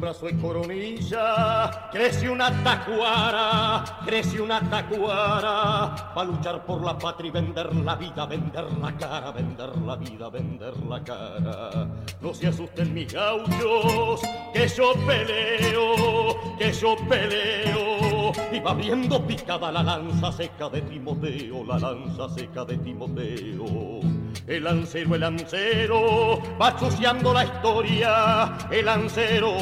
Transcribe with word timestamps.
brazo 0.00 0.26
de 0.26 0.36
coronilla, 0.38 1.88
crece 1.90 2.28
una 2.28 2.50
tacuara, 2.62 3.84
crece 4.04 4.40
una 4.40 4.60
tacuara, 4.68 6.12
para 6.14 6.30
luchar 6.30 6.64
por 6.64 6.84
la 6.84 6.98
patria 6.98 7.28
y 7.28 7.30
vender 7.30 7.74
la 7.76 7.96
vida, 7.96 8.26
vender 8.26 8.64
la 8.80 8.96
cara, 8.96 9.30
vender 9.32 9.76
la 9.78 9.96
vida, 9.96 10.28
vender 10.30 10.76
la 10.88 11.02
cara. 11.02 11.88
No 12.20 12.34
se 12.34 12.48
asusten 12.48 12.94
mis 12.94 13.12
gauchos, 13.12 14.20
que 14.52 14.68
yo 14.68 14.92
peleo, 15.06 16.56
que 16.58 16.72
yo 16.72 16.96
peleo, 17.08 18.32
y 18.52 18.60
va 18.60 18.74
viendo 18.74 19.24
picada 19.26 19.72
la 19.72 19.82
lanza 19.82 20.32
seca 20.32 20.68
de 20.68 20.82
Timoteo, 20.82 21.64
la 21.64 21.78
lanza 21.78 22.28
seca 22.28 22.64
de 22.64 22.78
Timoteo. 22.78 24.27
El 24.48 24.64
lancero, 24.64 25.14
el 25.14 25.20
lancero, 25.20 26.40
va 26.58 26.74
chuceando 26.74 27.34
la 27.34 27.44
historia, 27.44 28.56
el 28.70 28.86
lancero, 28.86 29.52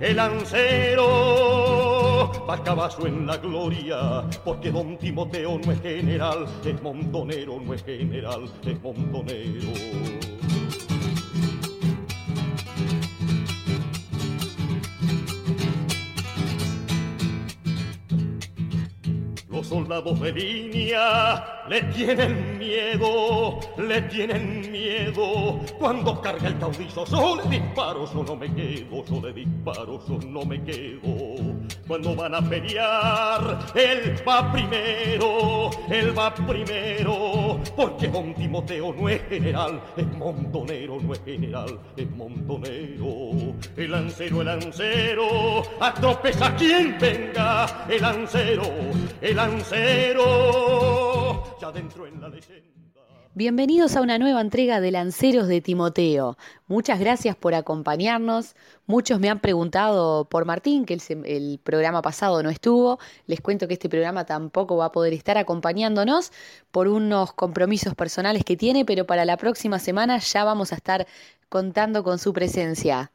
el 0.00 0.16
lancero, 0.16 1.06
va 2.48 2.64
caballo 2.64 3.06
en 3.06 3.26
la 3.26 3.36
gloria, 3.36 4.24
porque 4.42 4.72
don 4.72 4.96
Timoteo 4.96 5.58
no 5.58 5.72
es 5.72 5.82
general, 5.82 6.46
es 6.64 6.80
montonero, 6.80 7.60
no 7.60 7.74
es 7.74 7.84
general, 7.84 8.50
es 8.64 8.82
montonero. 8.82 10.41
Los 19.72 19.80
soldados 19.80 20.20
de 20.20 20.32
línea 20.32 21.64
le 21.66 21.80
tienen 21.84 22.58
miedo, 22.58 23.58
le 23.78 24.02
tienen 24.02 24.70
miedo. 24.70 25.60
Cuando 25.78 26.20
carga 26.20 26.48
el 26.48 26.58
caudillo, 26.58 27.06
yo 27.06 27.36
le 27.36 27.58
disparo, 27.58 28.12
yo 28.12 28.22
no 28.22 28.36
me 28.36 28.54
quedo, 28.54 29.02
yo 29.02 29.20
le 29.22 29.32
disparo, 29.32 29.98
yo 30.06 30.18
no 30.28 30.44
me 30.44 30.62
quedo. 30.62 31.00
Cuando 31.88 32.14
van 32.14 32.34
a 32.34 32.42
pelear, 32.42 33.60
él 33.74 34.22
va 34.28 34.52
primero, 34.52 35.70
él 35.88 36.18
va 36.18 36.34
primero. 36.34 37.58
Porque 37.74 38.08
don 38.08 38.34
Timoteo 38.34 38.92
no 38.92 39.08
es 39.08 39.22
general, 39.28 39.80
es 39.96 40.06
montonero, 40.18 40.98
no 41.00 41.14
es 41.14 41.22
general, 41.24 41.80
es 41.96 42.10
montonero. 42.10 43.54
El 43.76 43.90
lancero, 43.90 44.40
el 44.42 44.46
lancero, 44.48 45.62
atropes 45.80 46.42
a 46.42 46.54
quien 46.56 46.98
venga, 46.98 47.86
el 47.88 48.02
lancero, 48.02 48.64
el 49.20 49.36
lancero, 49.36 49.61
ya 51.60 51.72
dentro 51.72 52.06
en 52.06 52.20
la 52.20 52.28
leyenda. 52.28 52.72
Bienvenidos 53.34 53.96
a 53.96 54.02
una 54.02 54.18
nueva 54.18 54.40
entrega 54.40 54.80
de 54.80 54.90
Lanceros 54.90 55.46
de 55.46 55.60
Timoteo. 55.60 56.36
Muchas 56.66 56.98
gracias 56.98 57.36
por 57.36 57.54
acompañarnos. 57.54 58.56
Muchos 58.86 59.20
me 59.20 59.30
han 59.30 59.40
preguntado 59.40 60.26
por 60.26 60.44
Martín, 60.44 60.84
que 60.84 60.94
el, 60.94 61.02
el, 61.24 61.60
programa 61.62 62.02
pasado 62.02 62.42
no 62.42 62.50
estuvo. 62.50 62.98
Les 63.26 63.40
cuento 63.40 63.68
que 63.68 63.74
este 63.74 63.88
programa 63.88 64.26
tampoco 64.26 64.76
va 64.76 64.86
a 64.86 64.92
poder 64.92 65.12
estar 65.12 65.38
acompañándonos 65.38 66.32
por 66.70 66.88
unos 66.88 67.32
compromisos 67.32 67.94
personales 67.94 68.44
que 68.44 68.56
tiene, 68.56 68.84
pero 68.84 69.06
para 69.06 69.24
la 69.24 69.36
próxima 69.36 69.78
semana 69.78 70.18
ya 70.18 70.44
vamos 70.44 70.72
a 70.72 70.76
estar 70.76 71.06
contando 71.48 72.02
con 72.04 72.18
su 72.18 72.32
presencia. 72.32 73.12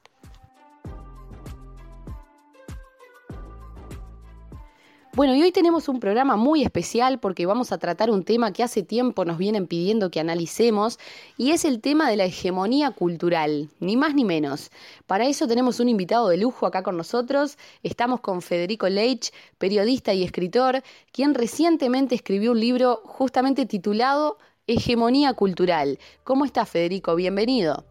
Bueno, 5.17 5.33
y 5.33 5.41
hoy 5.41 5.51
tenemos 5.51 5.89
un 5.89 5.99
programa 5.99 6.35
muy 6.35 6.61
especial 6.61 7.19
porque 7.19 7.47
vamos 7.47 7.71
a 7.71 7.79
tratar 7.79 8.11
un 8.11 8.23
tema 8.23 8.53
que 8.53 8.61
hace 8.61 8.83
tiempo 8.83 9.25
nos 9.25 9.39
vienen 9.39 9.65
pidiendo 9.65 10.11
que 10.11 10.19
analicemos 10.19 10.99
y 11.37 11.53
es 11.53 11.65
el 11.65 11.81
tema 11.81 12.07
de 12.07 12.17
la 12.17 12.25
hegemonía 12.25 12.91
cultural, 12.91 13.67
ni 13.79 13.97
más 13.97 14.13
ni 14.13 14.25
menos. 14.25 14.69
Para 15.07 15.25
eso 15.25 15.47
tenemos 15.47 15.79
un 15.79 15.89
invitado 15.89 16.29
de 16.29 16.37
lujo 16.37 16.67
acá 16.67 16.83
con 16.83 16.97
nosotros. 16.97 17.57
Estamos 17.81 18.19
con 18.19 18.43
Federico 18.43 18.89
Leitch, 18.89 19.31
periodista 19.57 20.13
y 20.13 20.23
escritor, 20.23 20.83
quien 21.11 21.33
recientemente 21.33 22.13
escribió 22.13 22.51
un 22.51 22.59
libro 22.59 23.01
justamente 23.03 23.65
titulado 23.65 24.37
Hegemonía 24.67 25.33
cultural. 25.33 25.97
¿Cómo 26.23 26.45
estás, 26.45 26.69
Federico? 26.69 27.15
Bienvenido. 27.15 27.85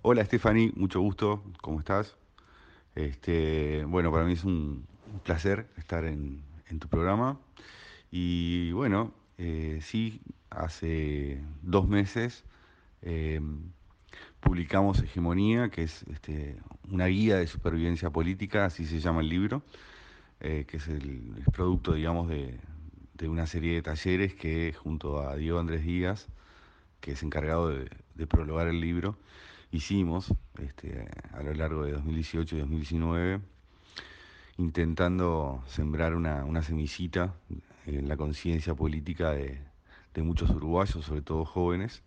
Hola, 0.00 0.24
Stephanie, 0.24 0.72
mucho 0.74 1.02
gusto. 1.02 1.42
¿Cómo 1.60 1.80
estás? 1.80 2.16
Este, 2.96 3.84
bueno, 3.84 4.10
para 4.10 4.24
mí 4.24 4.32
es 4.32 4.44
un, 4.44 4.86
placer 5.22 5.68
estar 5.76 6.04
en, 6.04 6.42
tu 6.80 6.88
programa. 6.88 7.38
Y 8.10 8.72
bueno, 8.72 9.12
eh, 9.38 9.80
sí, 9.82 10.20
hace 10.50 11.42
dos 11.62 11.88
meses 11.88 12.44
eh, 13.02 13.40
publicamos 14.40 15.00
Hegemonía, 15.02 15.68
que 15.70 15.84
es 15.84 16.04
este, 16.10 16.56
una 16.90 17.06
guía 17.06 17.36
de 17.36 17.46
supervivencia 17.46 18.10
política, 18.10 18.64
así 18.64 18.86
se 18.86 19.00
llama 19.00 19.20
el 19.20 19.28
libro, 19.28 19.62
eh, 20.40 20.64
que 20.66 20.78
es 20.78 20.88
el, 20.88 21.34
el, 21.36 21.44
producto, 21.52 21.92
digamos, 21.94 22.28
de, 22.28 22.58
una 23.28 23.46
serie 23.46 23.74
de 23.74 23.82
talleres 23.82 24.34
que 24.34 24.72
junto 24.72 25.20
a 25.20 25.36
Diego 25.36 25.58
Andrés 25.58 25.82
Díaz, 25.84 26.28
que 27.00 27.12
es 27.12 27.22
encargado 27.22 27.68
de 27.68 28.26
prologar 28.26 28.68
el 28.68 28.80
libro, 28.80 29.18
hicimos 29.70 30.32
este, 30.58 31.08
a 31.32 31.42
lo 31.42 31.54
largo 31.54 31.84
de 31.84 31.92
2018 31.92 32.56
y 32.56 32.58
2019, 32.60 33.40
intentando 34.58 35.62
sembrar 35.66 36.14
una, 36.14 36.44
una 36.44 36.62
semillita 36.62 37.34
en 37.86 38.08
la 38.08 38.16
conciencia 38.16 38.74
política 38.74 39.32
de, 39.32 39.60
muchos 40.16 40.48
uruguayos, 40.48 41.04
sobre 41.04 41.20
todo 41.20 41.44
jóvenes, 41.44 42.02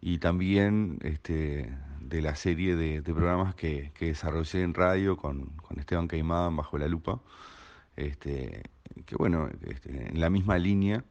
y 0.00 0.18
también 0.18 1.00
este, 1.02 1.74
de 2.00 2.22
la 2.22 2.36
serie 2.36 2.76
de, 2.76 3.02
programas 3.02 3.56
que, 3.56 3.92
desarrollé 3.98 4.62
en 4.62 4.74
radio 4.74 5.16
con, 5.16 5.50
Esteban 5.76 6.06
Caimán 6.06 6.54
bajo 6.54 6.78
la 6.78 6.86
lupa, 6.86 7.20
este, 7.96 8.62
que 9.06 9.16
bueno, 9.16 9.50
este, 9.62 10.10
en 10.10 10.20
la 10.20 10.30
misma 10.30 10.58
línea. 10.58 11.04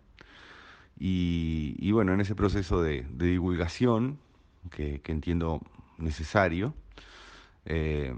Y, 0.98 1.92
bueno, 1.92 2.14
en 2.14 2.22
ese 2.22 2.36
proceso 2.36 2.82
de 2.82 3.06
divulgación, 3.12 4.18
que, 4.72 5.02
entiendo 5.06 5.62
necesario, 5.98 6.74
eh, 7.66 8.14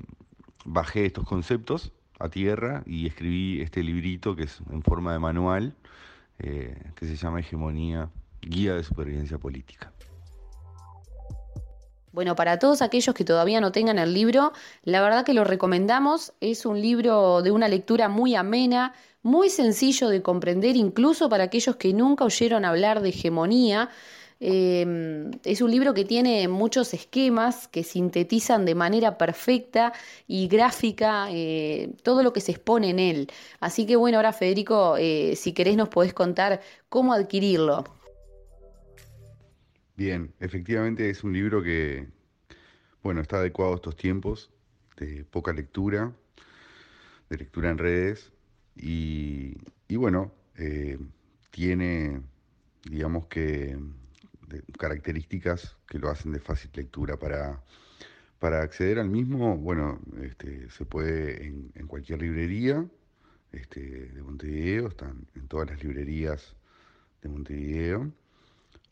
bajé 0.66 1.06
estos 1.06 1.26
conceptos 1.26 1.92
a 2.20 2.30
tierra 2.30 2.84
y 2.86 3.08
escribí 3.08 3.62
este 3.62 3.84
librito 3.84 4.36
que 4.36 4.44
es 4.44 4.60
en 4.72 4.82
forma 4.82 5.14
de 5.14 5.20
manual, 5.20 5.76
eh, 6.40 6.76
que 6.96 7.06
se 7.06 7.16
llama 7.16 7.40
Hegemonía, 7.40 8.10
Guía 8.42 8.76
de 8.76 8.84
Supervivencia 8.84 9.38
Política. 9.38 9.92
Bueno, 12.18 12.36
para 12.36 12.58
todos 12.58 12.82
aquellos 12.82 13.14
que 13.14 13.24
todavía 13.24 13.62
no 13.62 13.72
tengan 13.72 14.00
el 14.00 14.12
libro, 14.12 14.52
la 14.84 15.02
verdad 15.02 15.24
que 15.24 15.36
lo 15.36 15.44
recomendamos. 15.44 16.34
Es 16.42 16.66
un 16.66 16.82
libro 16.82 17.44
de 17.44 17.52
una 17.52 17.68
lectura 17.68 18.10
muy 18.10 18.34
amena, 18.34 18.94
muy 19.22 19.50
sencillo 19.50 20.10
de 20.10 20.24
comprender, 20.24 20.76
incluso 20.76 21.30
para 21.30 21.44
aquellos 21.44 21.76
que 21.76 21.94
nunca 21.94 22.26
oyeron 22.26 22.66
hablar 22.66 23.02
de 23.02 23.10
hegemonía. 23.10 23.90
Eh, 24.40 25.32
es 25.44 25.62
un 25.62 25.72
libro 25.72 25.94
que 25.94 26.06
tiene 26.06 26.48
muchos 26.48 26.94
esquemas 26.94 27.68
que 27.68 27.84
sintetizan 27.84 28.66
de 28.66 28.76
manera 28.76 29.18
perfecta 29.18 29.94
y 30.28 30.48
gráfica 30.48 31.28
eh, 31.32 31.94
todo 32.04 32.22
lo 32.22 32.34
que 32.34 32.42
se 32.42 32.52
expone 32.52 32.90
en 32.92 33.00
él. 33.00 33.28
Así 33.60 33.86
que 33.86 33.96
bueno, 33.96 34.18
ahora 34.18 34.34
Federico, 34.34 34.96
eh, 34.98 35.36
si 35.36 35.54
querés 35.54 35.76
nos 35.76 35.90
podés 35.90 36.14
contar 36.14 36.62
cómo 36.90 37.14
adquirirlo. 37.14 37.84
Bien, 39.96 40.32
efectivamente 40.40 41.10
es 41.10 41.24
un 41.24 41.34
libro 41.34 41.64
que, 41.64 42.08
bueno, 43.02 43.22
está 43.22 43.38
adecuado 43.38 43.74
a 43.74 43.76
estos 43.78 43.96
tiempos 43.96 44.52
de 44.98 45.26
poca 45.26 45.54
lectura, 45.54 46.14
de 47.30 47.38
lectura 47.38 47.72
en 47.72 47.80
redes 47.80 48.32
y, 48.76 49.58
y 49.88 49.96
bueno, 49.96 50.32
tiene, 51.52 52.22
digamos 52.84 53.26
que 53.26 53.76
características 54.78 55.78
que 55.88 56.00
lo 56.00 56.10
hacen 56.10 56.32
de 56.32 56.40
fácil 56.40 56.72
lectura. 56.74 57.18
Para, 57.18 57.62
para 58.40 58.62
acceder 58.62 59.00
al 59.00 59.10
mismo, 59.10 59.58
bueno, 59.58 60.00
este, 60.22 60.70
se 60.70 60.86
puede 60.86 61.46
en, 61.46 61.88
cualquier 61.88 62.22
librería 62.22 62.86
este, 63.52 64.10
de 64.10 64.22
Montevideo, 64.22 64.88
están 64.88 65.28
en 65.36 65.48
todas 65.48 65.70
las 65.70 65.84
librerías 65.84 66.56
de 67.22 67.30
Montevideo, 67.30 68.12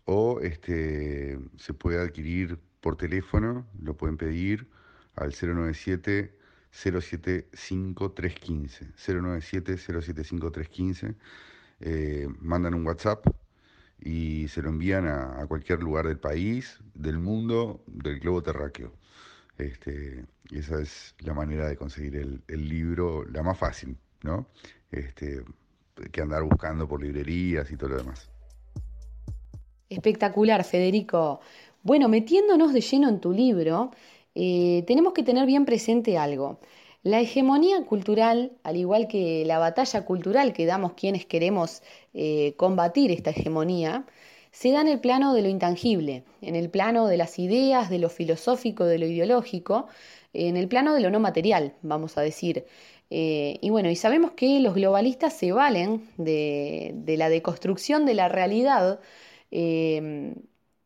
o 0.06 0.40
este, 0.42 1.40
se 1.58 1.74
puede 1.74 2.01
adquirir 2.01 2.60
por 2.81 2.98
teléfono, 2.98 3.66
lo 3.81 3.96
pueden 3.98 4.18
pedir 4.18 4.68
al 5.16 5.34
097 5.34 6.38
075315 6.72 8.92
097 8.98 9.78
075315 9.78 11.16
eh, 11.80 12.28
mandan 12.42 12.74
un 12.74 12.86
WhatsApp 12.86 13.25
y 14.00 14.47
se 14.47 14.62
lo 14.62 14.69
envían 14.69 15.07
a, 15.07 15.45
cualquier 15.47 15.81
lugar 15.81 16.07
del 16.07 16.19
país, 16.19 16.80
del 16.94 17.19
mundo, 17.19 17.83
del 17.88 18.19
globo 18.19 18.44
terráqueo. 18.44 18.92
Este, 19.57 20.25
esa 20.51 20.81
es 20.81 21.15
la 21.19 21.33
manera 21.33 21.68
de 21.68 21.77
conseguir 21.77 22.15
el, 22.18 22.42
el 22.47 22.68
libro, 22.68 23.24
la 23.25 23.42
más 23.42 23.57
fácil, 23.57 23.97
¿no? 24.24 24.47
Este, 24.92 25.44
que 26.12 26.21
andar 26.21 26.44
buscando 26.44 26.88
por 26.88 27.01
librerías 27.01 27.71
y 27.71 27.77
todo 27.77 27.92
lo 27.92 27.97
demás. 27.97 28.30
Espectacular, 29.89 30.63
Federico. 30.63 31.39
Bueno, 31.83 32.09
metiéndonos 32.09 32.74
de 32.74 32.81
lleno 32.81 33.09
en 33.09 33.19
tu 33.19 33.31
libro, 33.31 33.91
eh, 34.33 34.83
tenemos 34.88 35.13
que 35.13 35.24
tener 35.24 35.45
bien 35.45 35.65
presente 35.65 36.18
algo. 36.18 36.59
La 37.06 37.19
hegemonía 37.22 37.86
cultural, 37.86 38.54
al 38.63 38.78
igual 38.78 39.07
que 39.07 39.46
la 39.46 39.60
batalla 39.60 40.04
cultural 40.06 40.54
que 40.54 40.66
damos 40.66 40.94
quienes 40.94 41.24
queremos 41.28 41.84
eh, 42.16 42.56
combatir 42.57 43.12
esta 43.12 43.30
hegemonía, 43.30 44.07
se 44.52 44.72
da 44.72 44.81
en 44.81 44.88
el 44.88 45.00
plano 45.00 45.36
de 45.36 45.44
lo 45.44 45.48
intangible, 45.48 46.24
en 46.42 46.56
el 46.56 46.68
plano 46.72 47.06
de 47.06 47.18
las 47.18 47.38
ideas, 47.38 47.92
de 47.92 48.00
lo 48.00 48.10
filosófico, 48.10 48.86
de 48.86 48.98
lo 48.98 49.06
ideológico, 49.06 49.86
en 50.34 50.57
el 50.57 50.68
plano 50.68 50.96
de 50.96 51.02
lo 51.02 51.12
no 51.12 51.19
material, 51.19 51.75
vamos 51.84 52.18
a 52.18 52.22
decir. 52.22 52.66
Eh, 53.12 53.60
y 53.62 53.69
bueno, 53.69 53.92
y 53.92 53.96
sabemos 53.96 54.31
que 54.31 54.60
los 54.60 54.74
globalistas 54.74 55.34
se 55.34 55.51
valen 55.51 56.10
de, 56.18 56.96
la 57.06 57.30
deconstrucción 57.30 58.08
de 58.08 58.16
la 58.16 58.30
realidad 58.30 59.00
eh, 59.51 60.34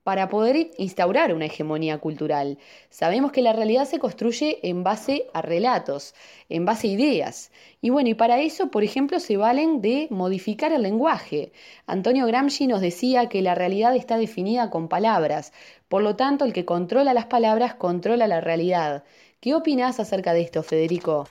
para 0.04 0.30
poder 0.30 0.72
instaurar 0.78 1.34
una 1.34 1.46
hegemonía 1.46 1.98
cultural. 1.98 2.58
Sabemos 2.90 3.32
que 3.32 3.42
la 3.42 3.54
realidad 3.54 3.86
se 3.86 4.00
construye 4.00 4.60
en 4.68 4.84
base 4.84 5.28
a 5.34 5.42
relatos, 5.42 6.16
en 6.50 6.66
base 6.66 6.88
a 6.88 6.92
ideas. 6.92 7.52
Y 7.82 7.90
bueno, 7.90 8.10
y 8.10 8.14
para 8.14 8.40
eso, 8.40 8.72
por 8.72 8.84
ejemplo, 8.84 9.20
se 9.20 9.38
valen 9.38 9.82
de 9.82 10.08
modificar 10.10 10.72
el 10.72 10.84
lenguaje. 10.84 11.52
Antonio 11.86 12.26
Gramsci 12.26 12.68
nos 12.68 12.82
decía 12.82 13.30
que 13.30 13.42
la 13.42 13.56
realidad 13.56 13.96
está 13.96 14.18
definida 14.18 14.70
con 14.70 14.88
palabras. 14.88 15.54
Por 15.88 16.04
lo 16.04 16.16
tanto, 16.16 16.46
el 16.46 16.54
que 16.54 16.66
controla 16.66 17.14
las 17.14 17.26
palabras 17.26 17.76
controla 17.76 18.28
la 18.28 18.42
realidad. 18.42 19.04
¿Qué 19.40 19.54
opinas 19.56 20.00
acerca 20.00 20.34
de 20.34 20.42
esto, 20.42 20.64
Federico? 20.64 21.28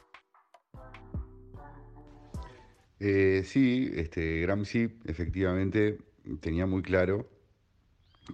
Eh, 3.00 3.42
sí, 3.44 3.90
este, 3.94 4.40
Gramsci 4.40 4.88
efectivamente 5.04 5.98
tenía 6.40 6.66
muy 6.66 6.82
claro 6.82 7.28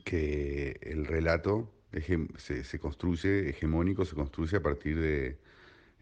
que 0.05 0.79
el 0.83 1.07
relato 1.07 1.71
se, 2.37 2.79
construye 2.79 3.51
hegemónico, 3.51 4.05
se 4.05 4.15
construye 4.15 4.57
a 4.57 4.63
partir 4.63 5.01
de, 5.01 5.39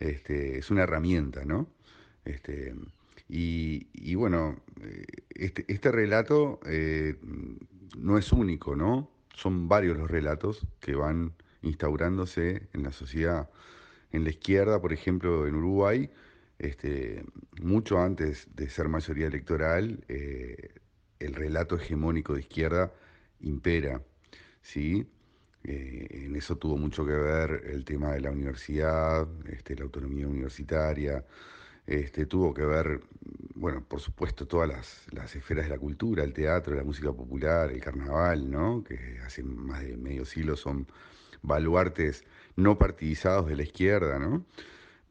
este, 0.00 0.58
es 0.58 0.70
una 0.70 0.82
herramienta, 0.82 1.44
¿no? 1.44 1.68
Este, 2.24 2.74
y, 3.28 4.14
bueno, 4.14 4.56
eh, 4.82 5.06
este, 5.30 5.64
este 5.68 5.90
relato 5.90 6.60
eh, 6.66 7.16
no 7.96 8.18
es 8.18 8.32
único, 8.32 8.76
¿no? 8.76 9.10
Son 9.34 9.68
varios 9.68 9.96
los 9.96 10.10
relatos 10.10 10.66
que 10.80 10.94
van 10.94 11.32
instaurándose 11.62 12.68
en 12.72 12.82
la 12.82 12.92
sociedad. 12.92 13.48
En 14.10 14.24
la 14.24 14.30
izquierda, 14.30 14.80
por 14.80 14.92
ejemplo, 14.92 15.46
en 15.46 15.54
Uruguay, 15.54 16.10
este, 16.58 17.24
mucho 17.60 17.98
antes 17.98 18.48
de 18.54 18.68
ser 18.68 18.88
mayoría 18.88 19.26
electoral, 19.26 20.04
eh, 20.08 20.74
el 21.18 21.34
relato 21.34 21.76
hegemónico 21.76 22.34
de 22.34 22.40
izquierda 22.40 22.92
impera, 23.42 24.02
¿sí? 24.60 25.06
Eh, 25.64 26.24
en 26.26 26.36
eso 26.36 26.56
tuvo 26.56 26.76
mucho 26.76 27.06
que 27.06 27.12
ver 27.12 27.64
el 27.66 27.84
tema 27.84 28.12
de 28.12 28.20
la 28.20 28.30
universidad, 28.30 29.28
este, 29.48 29.76
la 29.76 29.84
autonomía 29.84 30.26
universitaria, 30.26 31.24
este, 31.86 32.26
tuvo 32.26 32.54
que 32.54 32.64
ver, 32.64 33.00
bueno, 33.54 33.84
por 33.86 34.00
supuesto, 34.00 34.46
todas 34.46 34.68
las, 35.12 35.36
esferas 35.36 35.66
de 35.66 35.70
la 35.70 35.78
cultura, 35.78 36.24
el 36.24 36.32
teatro, 36.32 36.74
la 36.74 36.84
música 36.84 37.12
popular, 37.12 37.70
el 37.70 37.80
carnaval, 37.80 38.50
¿no? 38.50 38.84
que 38.84 39.18
hace 39.24 39.42
más 39.42 39.82
de 39.82 39.96
medio 39.96 40.24
siglo 40.24 40.56
son 40.56 40.86
baluartes 41.42 42.24
no 42.56 42.78
partidizados 42.78 43.46
de 43.48 43.56
la 43.56 43.62
izquierda, 43.64 44.18
¿no? 44.18 44.44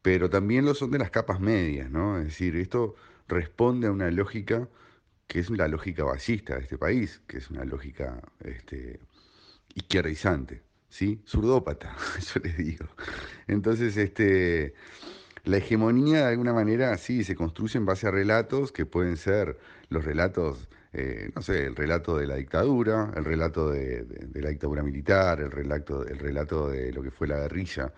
pero 0.01 0.29
también 0.29 0.65
lo 0.65 0.73
son 0.73 0.91
de 0.91 0.99
las 0.99 1.11
capas 1.11 1.39
medias, 1.39 1.91
¿no? 1.91 2.17
es 2.19 2.25
decir, 2.25 2.55
esto 2.55 2.95
responde 3.27 3.87
a 3.87 3.91
una 3.91 4.09
lógica 4.11 4.67
que 5.31 5.39
es 5.39 5.49
la 5.49 5.69
lógica 5.69 6.03
basista 6.03 6.55
de 6.55 6.63
este 6.63 6.77
país, 6.77 7.21
que 7.25 7.37
es 7.37 7.49
una 7.49 7.63
lógica 7.63 8.21
este, 8.43 8.99
izquierdizante, 9.73 10.61
¿sí? 10.89 11.21
Surdópata, 11.23 11.95
yo 12.33 12.41
les 12.43 12.57
digo. 12.57 12.85
Entonces, 13.47 13.95
este, 13.95 14.73
la 15.45 15.55
hegemonía 15.55 16.25
de 16.25 16.31
alguna 16.31 16.51
manera 16.51 16.97
sí 16.97 17.23
se 17.23 17.37
construye 17.37 17.77
en 17.77 17.85
base 17.85 18.07
a 18.07 18.11
relatos 18.11 18.73
que 18.73 18.85
pueden 18.85 19.15
ser 19.15 19.57
los 19.87 20.03
relatos, 20.03 20.67
eh, 20.91 21.31
no 21.33 21.41
sé, 21.41 21.65
el 21.65 21.77
relato 21.77 22.17
de 22.17 22.27
la 22.27 22.35
dictadura, 22.35 23.13
el 23.15 23.23
relato 23.23 23.71
de, 23.71 24.05
la 24.33 24.49
dictadura 24.49 24.83
militar, 24.83 25.39
el 25.39 25.51
relato, 25.51 26.05
el 26.05 26.19
relato 26.19 26.67
de 26.67 26.91
lo 26.91 27.01
que 27.01 27.11
fue 27.11 27.29
la 27.29 27.37
guerrilla. 27.37 27.93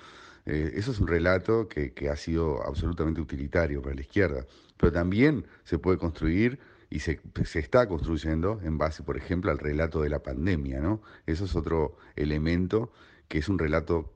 Eh, 0.46 0.74
eso 0.76 0.92
es 0.92 1.00
un 1.00 1.08
relato 1.08 1.68
que, 1.68 1.94
que 1.94 2.12
ha 2.12 2.16
sido 2.16 2.62
absolutamente 2.64 3.22
utilitario 3.22 3.82
para 3.82 3.96
la 3.96 4.02
izquierda, 4.02 4.46
pero 4.78 4.92
también 4.92 5.48
se 5.64 5.80
puede 5.80 5.98
construir 5.98 6.60
y 6.94 7.00
se, 7.00 7.20
está 7.56 7.88
construyendo 7.88 8.62
en 8.64 8.78
base, 8.78 9.02
por 9.02 9.18
ejemplo, 9.18 9.50
al 9.50 9.58
relato 9.58 10.04
de 10.04 10.10
la 10.10 10.22
pandemia, 10.22 10.80
¿no? 10.80 11.02
Eso 11.26 11.46
es 11.46 11.56
otro 11.56 11.98
elemento 12.16 12.94
que 13.28 13.40
es 13.40 13.50
un 13.50 13.58
relato 13.58 14.14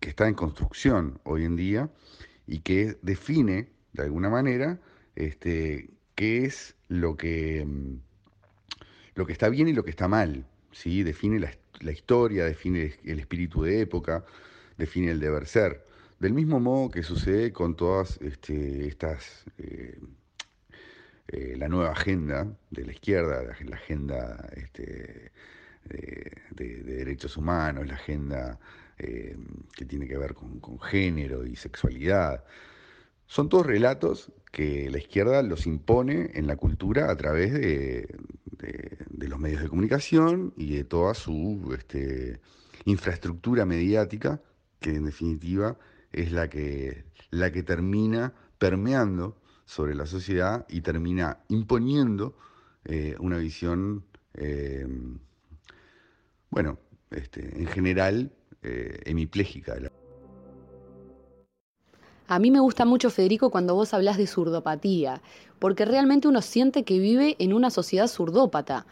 que 0.00 0.08
está 0.08 0.26
en 0.26 0.32
construcción 0.32 1.20
hoy 1.24 1.44
en 1.44 1.54
día 1.54 1.90
y 2.46 2.60
que 2.60 2.96
define, 3.02 3.68
de 3.92 4.04
alguna 4.04 4.30
manera, 4.30 4.80
este, 5.16 5.90
qué 6.14 6.46
es 6.46 6.76
lo 6.88 7.18
que, 7.18 7.66
mm, 7.66 8.00
lo 9.14 9.26
que 9.26 9.32
está 9.34 9.50
bien 9.50 9.68
y 9.68 9.74
lo 9.74 9.84
que 9.84 9.90
está 9.90 10.08
mal, 10.08 10.46
¿sí? 10.72 11.02
Define 11.02 11.38
la, 11.40 11.92
historia, 11.92 12.46
define 12.46 12.94
el 13.04 13.20
espíritu 13.20 13.64
de 13.64 13.82
época, 13.82 14.24
define 14.78 15.10
el 15.10 15.20
deber 15.20 15.46
ser. 15.46 15.84
Del 16.20 16.32
mismo 16.32 16.58
modo 16.58 16.90
que 16.90 17.02
sucede 17.02 17.52
con 17.52 17.76
todas 17.76 18.18
este, 18.22 18.88
estas... 18.88 19.44
Eh, 19.58 20.00
eh, 21.28 21.56
la 21.58 21.68
nueva 21.68 21.90
agenda 21.90 22.46
de 22.70 22.84
la 22.86 22.92
izquierda, 22.92 23.42
la, 23.42 23.76
agenda 23.76 24.48
este, 24.56 25.30
de, 25.84 26.82
derechos 26.82 27.36
humanos, 27.36 27.86
la 27.86 27.94
agenda 27.94 28.58
eh, 28.98 29.36
que 29.76 29.84
tiene 29.84 30.08
que 30.08 30.16
ver 30.16 30.32
con, 30.32 30.80
género 30.80 31.44
y 31.46 31.54
sexualidad. 31.54 32.44
Son 33.26 33.50
todos 33.50 33.66
relatos 33.66 34.32
que 34.52 34.90
la 34.90 34.96
izquierda 34.96 35.42
los 35.42 35.66
impone 35.66 36.30
en 36.32 36.46
la 36.46 36.56
cultura 36.56 37.10
a 37.10 37.16
través 37.16 37.52
de, 37.52 38.08
los 39.18 39.38
medios 39.38 39.60
de 39.60 39.68
comunicación 39.68 40.54
y 40.56 40.76
de 40.76 40.84
toda 40.84 41.12
su 41.12 41.76
este, 41.76 42.40
infraestructura 42.86 43.66
mediática, 43.66 44.40
que 44.80 44.94
en 44.94 45.04
definitiva 45.04 45.76
es 46.10 46.32
la 46.32 46.48
que, 46.48 47.04
la 47.30 47.52
que 47.52 47.62
termina 47.62 48.32
permeando 48.58 49.36
sobre 49.68 49.94
la 49.94 50.06
sociedad 50.06 50.64
y 50.70 50.80
termina 50.80 51.40
imponiendo 51.48 52.34
eh, 52.86 53.14
una 53.20 53.36
visión, 53.36 54.02
eh, 54.32 54.86
bueno, 56.48 56.78
este, 57.10 57.60
en 57.60 57.66
general 57.66 58.32
eh, 58.62 58.98
hemipléjica. 59.04 59.76
A 62.28 62.38
mí 62.38 62.50
me 62.50 62.60
gusta 62.60 62.86
mucho, 62.86 63.10
Federico, 63.10 63.50
cuando 63.50 63.74
vos 63.74 63.92
hablas 63.92 64.16
de 64.16 64.26
surdopatía, 64.26 65.20
porque 65.58 65.84
realmente 65.84 66.28
uno 66.28 66.40
siente 66.40 66.84
que 66.84 66.98
vive 66.98 67.36
en 67.38 67.52
una 67.52 67.68
sociedad 67.68 68.06
surdópata. 68.06 68.86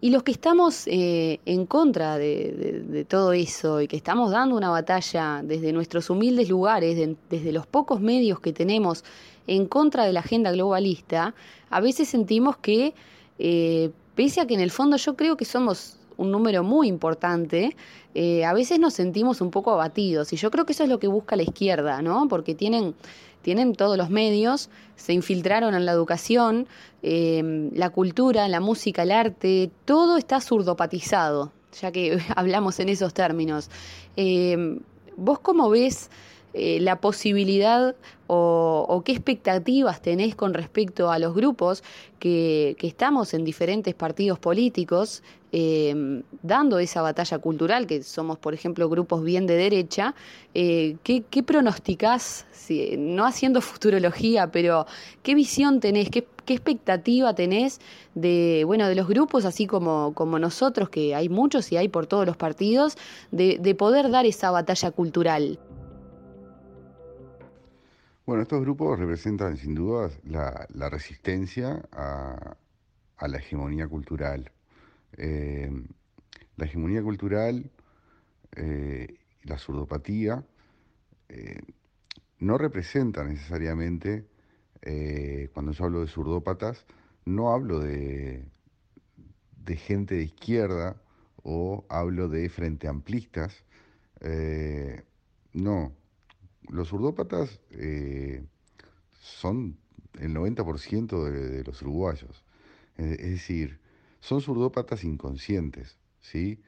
Y 0.00 0.10
los 0.10 0.22
que 0.22 0.32
estamos 0.32 0.84
en 0.88 1.66
contra 1.66 2.18
de, 2.18 3.06
todo 3.08 3.32
eso 3.34 3.80
y 3.80 3.86
que 3.86 3.96
estamos 3.96 4.32
dando 4.32 4.56
una 4.56 4.68
batalla 4.68 5.42
desde 5.44 5.72
nuestros 5.72 6.10
humildes 6.10 6.48
lugares, 6.48 6.96
desde 7.30 7.52
los 7.52 7.68
pocos 7.68 8.00
medios 8.00 8.40
que 8.40 8.52
tenemos 8.52 9.04
en 9.46 9.66
contra 9.66 10.04
de 10.04 10.12
la 10.12 10.20
agenda 10.20 10.52
globalista, 10.52 11.34
a 11.70 11.80
veces 11.80 12.08
sentimos 12.08 12.56
que, 12.56 12.94
eh, 13.38 13.90
pese 14.14 14.40
a 14.40 14.46
que 14.46 14.54
en 14.54 14.60
el 14.60 14.70
fondo 14.70 14.96
yo 14.96 15.16
creo 15.16 15.36
que 15.36 15.44
somos 15.44 15.96
un 16.16 16.30
número 16.30 16.62
muy 16.62 16.88
importante, 16.88 17.76
eh, 18.14 18.44
a 18.44 18.52
veces 18.52 18.78
nos 18.78 18.94
sentimos 18.94 19.40
un 19.40 19.50
poco 19.50 19.72
abatidos. 19.72 20.32
Y 20.32 20.36
yo 20.36 20.50
creo 20.50 20.66
que 20.66 20.72
eso 20.72 20.84
es 20.84 20.88
lo 20.88 20.98
que 20.98 21.08
busca 21.08 21.36
la 21.36 21.42
izquierda, 21.42 22.02
¿no? 22.02 22.28
Porque 22.28 22.54
tienen, 22.54 22.94
tienen 23.40 23.74
todos 23.74 23.96
los 23.96 24.10
medios, 24.10 24.68
se 24.96 25.14
infiltraron 25.14 25.74
en 25.74 25.86
la 25.86 25.92
educación, 25.92 26.68
eh, 27.02 27.70
la 27.72 27.90
cultura, 27.90 28.46
la 28.48 28.60
música, 28.60 29.02
el 29.02 29.10
arte, 29.10 29.70
todo 29.84 30.18
está 30.18 30.40
surdopatizado, 30.40 31.50
ya 31.80 31.90
que 31.90 32.18
hablamos 32.36 32.78
en 32.78 32.90
esos 32.90 33.14
términos. 33.14 33.70
¿Vos 35.16 35.40
cómo 35.40 35.68
ves 35.68 36.10
eh, 36.54 36.80
la 36.80 37.00
posibilidad 37.00 37.94
o, 38.26 39.02
qué 39.04 39.12
expectativas 39.12 40.00
tenés 40.00 40.34
con 40.34 40.54
respecto 40.54 41.10
a 41.10 41.18
los 41.18 41.34
grupos 41.34 41.82
que, 42.18 42.76
estamos 42.80 43.34
en 43.34 43.44
diferentes 43.44 43.94
partidos 43.94 44.38
políticos 44.38 45.22
eh, 45.50 46.22
dando 46.42 46.78
esa 46.78 47.02
batalla 47.02 47.38
cultural, 47.38 47.86
que 47.86 48.02
somos, 48.02 48.38
por 48.38 48.54
ejemplo, 48.54 48.88
grupos 48.88 49.22
bien 49.22 49.46
de 49.46 49.56
derecha, 49.56 50.14
eh, 50.54 50.96
¿qué, 51.02 51.42
pronosticás, 51.42 52.46
no 52.96 53.26
haciendo 53.26 53.60
futurología, 53.70 54.50
pero 54.50 54.86
qué 55.22 55.34
visión 55.34 55.80
tenés, 55.80 56.08
qué, 56.10 56.26
expectativa 56.46 57.34
tenés 57.34 57.80
de, 58.14 58.64
bueno, 58.66 58.88
de 58.88 58.94
los 58.94 59.08
grupos, 59.08 59.46
así 59.46 59.66
como, 59.66 60.12
como 60.14 60.38
nosotros, 60.38 60.90
que 60.90 61.14
hay 61.14 61.28
muchos 61.28 61.72
y 61.72 61.76
hay 61.78 61.88
por 61.88 62.06
todos 62.06 62.26
los 62.26 62.36
partidos, 62.36 62.96
de 63.30 63.74
poder 63.74 64.10
dar 64.10 64.26
esa 64.26 64.50
batalla 64.50 64.90
cultural? 64.90 65.58
Bueno, 68.24 68.42
estos 68.42 68.60
grupos 68.60 69.00
representan 69.00 69.56
sin 69.56 69.74
duda 69.74 70.08
la, 70.22 70.88
resistencia 70.88 71.82
a, 71.90 72.56
la 73.26 73.38
hegemonía 73.38 73.88
cultural. 73.88 74.52
Eh, 75.16 75.68
la 76.56 76.64
hegemonía 76.64 77.02
cultural 77.02 77.68
eh, 78.54 79.18
la 79.42 79.58
surdopatía 79.58 80.44
eh, 81.28 81.62
no 82.38 82.58
representa 82.58 83.24
necesariamente, 83.24 84.28
cuando 85.52 85.72
yo 85.72 85.84
hablo 85.84 86.00
de 86.00 86.06
surdópatas, 86.06 86.86
no 87.24 87.52
hablo 87.52 87.80
de, 87.80 88.44
de 89.64 89.76
gente 89.76 90.14
de 90.14 90.24
izquierda 90.24 91.02
o 91.42 91.84
hablo 91.88 92.28
de 92.28 92.48
frente 92.48 92.86
amplistas. 92.86 93.64
No, 95.54 95.92
los 96.68 96.88
surdópatas 96.88 97.60
son 99.20 99.76
el 100.20 100.34
90% 100.34 101.24
de, 101.24 101.64
los 101.64 101.82
uruguayos. 101.82 102.44
Es 102.96 103.18
decir, 103.18 103.78
son 104.20 104.40
surdópatas 104.40 105.04
inconscientes, 105.04 105.98
¿sí? 106.20 106.60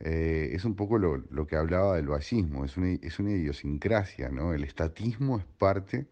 Eh, 0.00 0.50
es 0.52 0.64
un 0.64 0.74
poco 0.74 0.98
lo, 0.98 1.46
que 1.46 1.56
hablaba 1.56 1.96
del 1.96 2.08
vallismo, 2.08 2.64
es 2.64 2.76
una, 2.76 2.90
es 2.90 3.18
una 3.18 3.30
idiosincrasia, 3.30 4.28
¿no? 4.28 4.52
El 4.52 4.64
estatismo 4.64 5.38
es 5.38 5.44
parte 5.58 6.06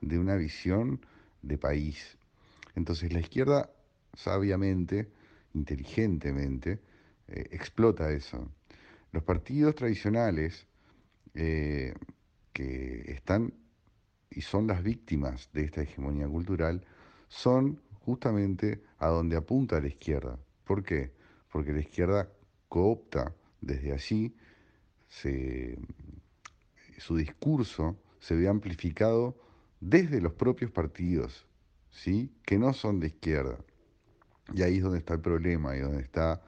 de 0.00 0.18
una 0.18 0.36
visión 0.36 1.00
de 1.42 1.58
país. 1.58 2.16
Entonces 2.74 3.12
la 3.12 3.20
izquierda, 3.20 3.70
sabiamente, 4.14 5.08
inteligentemente, 5.54 6.80
eh, 7.28 7.48
explota 7.50 8.10
eso. 8.12 8.48
Los 9.12 9.22
partidos 9.22 9.74
tradicionales 9.74 10.66
eh, 11.34 11.94
que 12.58 13.12
están 13.12 13.54
y 14.30 14.40
son 14.40 14.66
las 14.66 14.82
víctimas 14.82 15.48
de 15.52 15.62
esta 15.62 15.82
hegemonía 15.82 16.26
cultural 16.26 16.84
son 17.28 17.80
justamente 18.00 18.82
a 18.98 19.06
donde 19.06 19.36
apunta 19.36 19.80
la 19.80 19.86
izquierda. 19.86 20.36
¿Por 20.64 20.82
qué? 20.82 21.12
Porque 21.52 21.72
la 21.72 21.78
izquierda 21.78 22.28
coopta 22.68 23.32
desde 23.60 23.92
allí, 23.92 24.34
su 26.98 27.16
discurso 27.16 27.96
se 28.18 28.34
ve 28.34 28.48
amplificado 28.48 29.36
desde 29.78 30.20
los 30.20 30.32
propios 30.32 30.72
partidos, 30.72 31.46
¿sí? 31.92 32.32
que 32.44 32.58
no 32.58 32.72
son 32.72 32.98
de 32.98 33.06
izquierda. 33.06 33.56
Y 34.52 34.62
ahí 34.62 34.78
es 34.78 34.82
donde 34.82 34.98
está 34.98 35.14
el 35.14 35.20
problema, 35.20 35.76
y 35.76 35.80
donde 35.80 36.02
está 36.02 36.42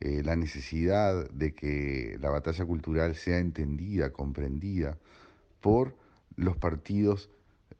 eh, 0.00 0.22
la 0.22 0.36
necesidad 0.36 1.30
de 1.30 1.54
que 1.54 2.18
la 2.20 2.28
batalla 2.28 2.66
cultural 2.66 3.14
sea 3.14 3.38
entendida, 3.38 4.12
comprendida 4.12 4.98
por 5.60 5.96
los 6.36 6.56
partidos 6.56 7.30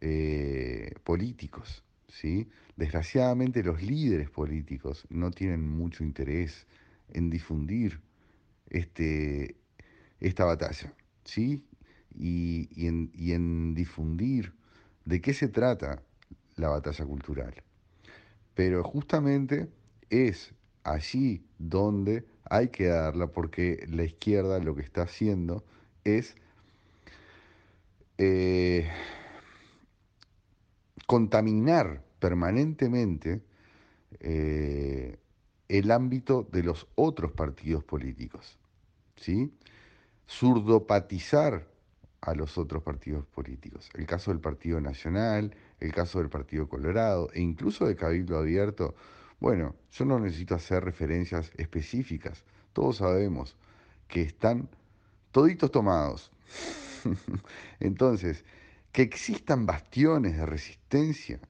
eh, 0.01 0.95
políticos. 1.05 1.85
¿sí? 2.09 2.49
Desgraciadamente 2.77 3.63
los 3.63 3.83
líderes 3.83 4.31
políticos 4.31 5.07
no 5.11 5.31
tienen 5.31 5.69
mucho 5.69 6.05
interés 6.05 6.67
en 7.13 7.31
difundir 7.31 8.01
este, 8.71 9.57
esta 10.21 10.45
batalla, 10.45 10.93
¿sí? 11.25 11.65
Y, 12.15 12.87
en, 12.87 13.11
y 13.15 13.33
en 13.33 13.75
difundir 13.75 14.53
de 15.05 15.21
qué 15.21 15.33
se 15.33 15.49
trata 15.49 16.03
la 16.57 16.69
batalla 16.69 17.05
cultural. 17.05 17.55
Pero 18.55 18.83
justamente 18.83 19.69
es 20.11 20.53
allí 20.83 21.47
donde 21.59 22.27
hay 22.45 22.69
que 22.69 22.87
darla 22.87 23.29
porque 23.29 23.87
la 23.89 24.05
izquierda 24.05 24.59
lo 24.59 24.75
que 24.75 24.83
está 24.83 25.03
haciendo 25.03 25.65
es 26.05 26.35
eh, 28.19 28.91
contaminar 31.07 32.05
permanentemente 32.19 33.43
eh, 34.21 35.19
el 35.69 35.91
ámbito 35.91 36.47
de 36.51 36.63
los 36.63 36.87
otros 36.97 37.33
partidos 37.33 37.85
políticos, 37.85 38.59
¿sí? 39.17 39.53
Surdopatizar 40.27 41.67
a 42.21 42.35
los 42.35 42.59
otros 42.59 42.83
partidos 42.83 43.25
políticos. 43.27 43.89
El 43.95 44.07
caso 44.07 44.33
del 44.33 44.41
Partido 44.41 44.81
Nacional, 44.81 45.55
el 45.81 45.93
caso 45.93 46.19
del 46.19 46.29
Partido 46.29 46.69
Colorado 46.69 47.31
e 47.33 47.41
incluso 47.41 47.87
de 47.87 47.97
Cabildo 47.97 48.37
Abierto. 48.37 48.95
Bueno, 49.41 49.77
yo 49.93 50.05
no 50.05 50.19
necesito 50.19 50.55
hacer 50.57 50.85
referencias 50.85 51.53
específicas. 51.57 52.45
Todos 52.73 52.97
sabemos 52.97 53.57
que 54.09 54.23
están 54.23 54.69
toditos 55.31 55.71
tomados. 55.71 56.33
Entonces, 57.81 58.45
que 58.93 59.03
existan 59.03 59.67
bastiones 59.67 60.37
de 60.37 60.47
resistencia 60.47 61.41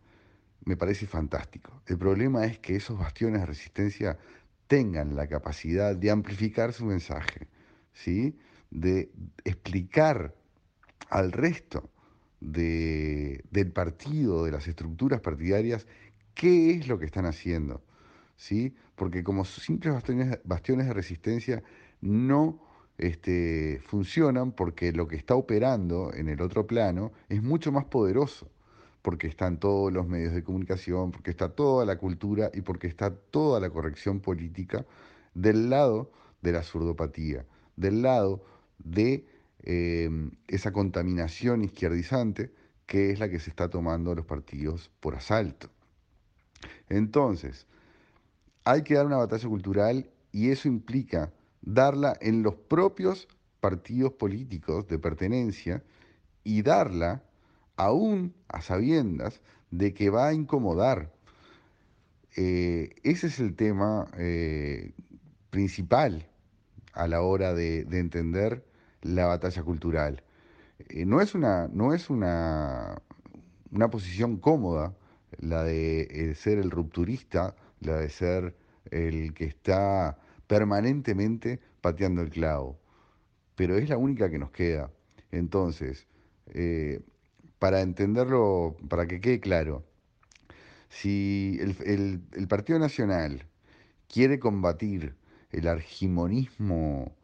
me 0.65 0.77
parece 0.77 1.07
fantástico. 1.07 1.83
El 1.87 1.97
problema 1.97 2.45
es 2.45 2.59
que 2.59 2.77
esos 2.77 2.99
bastiones 2.99 3.41
de 3.41 3.47
resistencia 3.47 4.19
tengan 4.67 5.17
la 5.17 5.27
capacidad 5.27 5.97
de 5.97 6.11
amplificar 6.11 6.75
su 6.75 6.85
mensaje, 6.85 7.49
¿sí? 7.95 8.37
de 8.71 9.11
explicar 9.45 10.35
al 11.09 11.33
resto 11.33 11.91
del 12.41 13.73
partido, 13.73 14.45
de 14.45 14.53
las 14.53 14.69
estructuras 14.69 15.23
partidarias, 15.23 15.87
qué 16.35 16.73
es 16.73 16.87
lo 16.87 16.99
que 16.99 17.07
están 17.07 17.25
haciendo. 17.25 17.83
¿sí? 18.37 18.75
Porque 18.95 19.25
como 19.25 19.47
simples 19.47 19.95
bastiones, 19.95 20.39
bastiones 20.45 20.87
de 20.87 20.93
resistencia 20.93 21.63
no 22.03 22.68
este, 22.99 23.81
funcionan 23.87 24.53
porque 24.53 24.93
lo 24.93 25.07
que 25.09 25.17
está 25.17 25.35
operando 25.37 26.13
en 26.13 26.29
el 26.29 26.43
otro 26.43 26.67
plano 26.67 27.13
es 27.29 27.43
mucho 27.43 27.73
más 27.73 27.85
poderoso 27.85 28.51
porque 29.03 29.29
están 29.29 29.59
todos 29.59 29.93
los 29.93 30.07
medios 30.07 30.35
de 30.35 30.43
comunicación, 30.43 31.13
porque 31.13 31.31
está 31.31 31.49
toda 31.51 31.87
la 31.87 31.97
cultura 31.97 32.51
y 32.53 32.61
porque 32.61 32.89
está 32.89 33.15
toda 33.15 33.61
la 33.61 33.71
corrección 33.71 34.21
política 34.21 34.85
del 35.35 35.71
lado 35.71 36.11
de 36.43 36.53
la 36.53 36.63
surdopatía, 36.63 37.47
del 37.77 38.03
lado 38.03 38.45
de 38.79 39.25
eh, 39.63 40.11
esa 40.49 40.73
contaminación 40.73 41.63
izquierdizante 41.63 42.53
que 42.87 43.11
es 43.11 43.21
la 43.21 43.29
que 43.29 43.39
se 43.39 43.51
está 43.51 43.69
tomando 43.69 44.11
a 44.11 44.15
los 44.15 44.27
partidos 44.27 44.91
por 45.01 45.15
asalto. 45.15 45.71
Entonces, 46.89 47.67
hay 48.65 48.83
que 48.83 48.95
dar 48.95 49.07
una 49.07 49.19
batalla 49.19 49.49
cultural 49.49 50.11
y 50.33 50.51
eso 50.51 50.69
implica 50.69 51.33
darla 51.63 52.17
en 52.21 52.43
los 52.43 52.55
propios 52.55 53.29
partidos 53.61 54.13
políticos 54.13 54.87
de 54.89 54.99
pertenencia 54.99 55.83
y 56.45 56.63
darla 56.63 57.23
aún 57.77 58.35
a 58.49 58.63
sabiendas 58.63 59.41
de 59.71 59.95
que 59.95 60.11
va 60.11 60.29
a 60.29 60.35
incomodar. 60.35 61.13
Eh, 62.37 62.95
ese 63.03 63.29
es 63.29 63.41
el 63.41 63.55
tema 63.55 64.09
eh, 64.17 64.93
principal 65.51 66.29
a 66.93 67.09
la 67.09 67.23
hora 67.23 67.55
de, 67.55 67.81
entender 67.81 68.65
la 69.03 69.27
batalla 69.27 69.63
cultural. 69.63 70.23
Eh, 70.89 71.05
no 71.05 71.21
es, 71.21 71.35
una, 71.35 71.69
no 71.69 71.95
es 71.95 72.11
una, 72.11 73.01
una 73.73 73.91
posición 73.91 74.39
cómoda 74.39 74.95
la 75.39 75.63
de 75.63 76.35
ser 76.37 76.59
el 76.59 76.71
rupturista, 76.71 77.55
la 77.81 77.97
de 77.97 78.09
ser 78.09 78.57
el 78.91 79.35
que 79.35 79.45
está 79.45 80.19
permanentemente 80.49 81.61
pateando 81.81 82.23
el 82.23 82.31
clavo, 82.31 82.81
pero 83.55 83.77
es 83.77 83.89
la 83.89 83.97
única 83.97 84.29
que 84.29 84.39
nos 84.39 84.51
queda. 84.51 84.91
Entonces, 85.31 86.09
para 87.61 87.83
entenderlo, 87.83 88.77
para 88.89 89.07
que 89.07 89.21
quede 89.21 89.39
claro, 89.39 89.85
si 90.89 91.59
el, 91.61 92.47
Partido 92.49 92.79
Nacional 92.79 93.47
quiere 94.09 94.39
combatir 94.39 95.15
el 95.51 95.69
argimonismo 95.69 97.15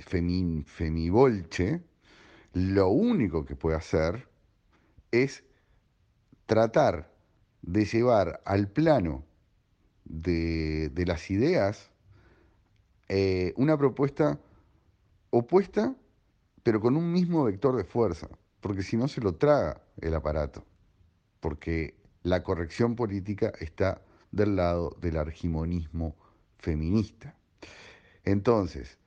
femin, 0.00 0.64
femibolche, 0.64 1.82
lo 2.52 2.88
único 2.88 3.44
que 3.44 3.54
puede 3.54 3.76
hacer 3.76 4.28
es 5.12 5.44
tratar 6.46 7.12
de 7.62 7.84
llevar 7.84 8.40
al 8.44 8.68
plano 8.68 9.24
de, 10.04 10.90
las 11.06 11.30
ideas 11.30 11.90
eh, 13.08 13.52
una 13.56 13.76
propuesta 13.76 14.38
opuesta, 15.30 15.94
pero 16.62 16.80
con 16.80 16.96
un 16.96 17.12
mismo 17.12 17.44
vector 17.44 17.76
de 17.76 17.84
fuerza 17.84 18.28
porque 18.66 18.82
si 18.82 18.96
no 18.96 19.06
se 19.06 19.20
lo 19.20 19.36
traga 19.36 19.80
el 20.00 20.12
aparato, 20.12 20.64
porque 21.38 21.94
la 22.24 22.42
corrección 22.42 22.96
política 22.96 23.52
está 23.60 24.02
del 24.32 24.56
lado 24.56 24.96
del 25.00 25.18
argimonismo 25.18 26.16
feminista. 26.58 27.36
Entonces, 28.24 28.98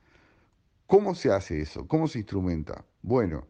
¿cómo 0.88 1.14
se 1.14 1.34
hace 1.34 1.60
eso? 1.60 1.86
¿Cómo 1.90 2.08
se 2.08 2.20
instrumenta? 2.20 2.86
Bueno, 3.02 3.48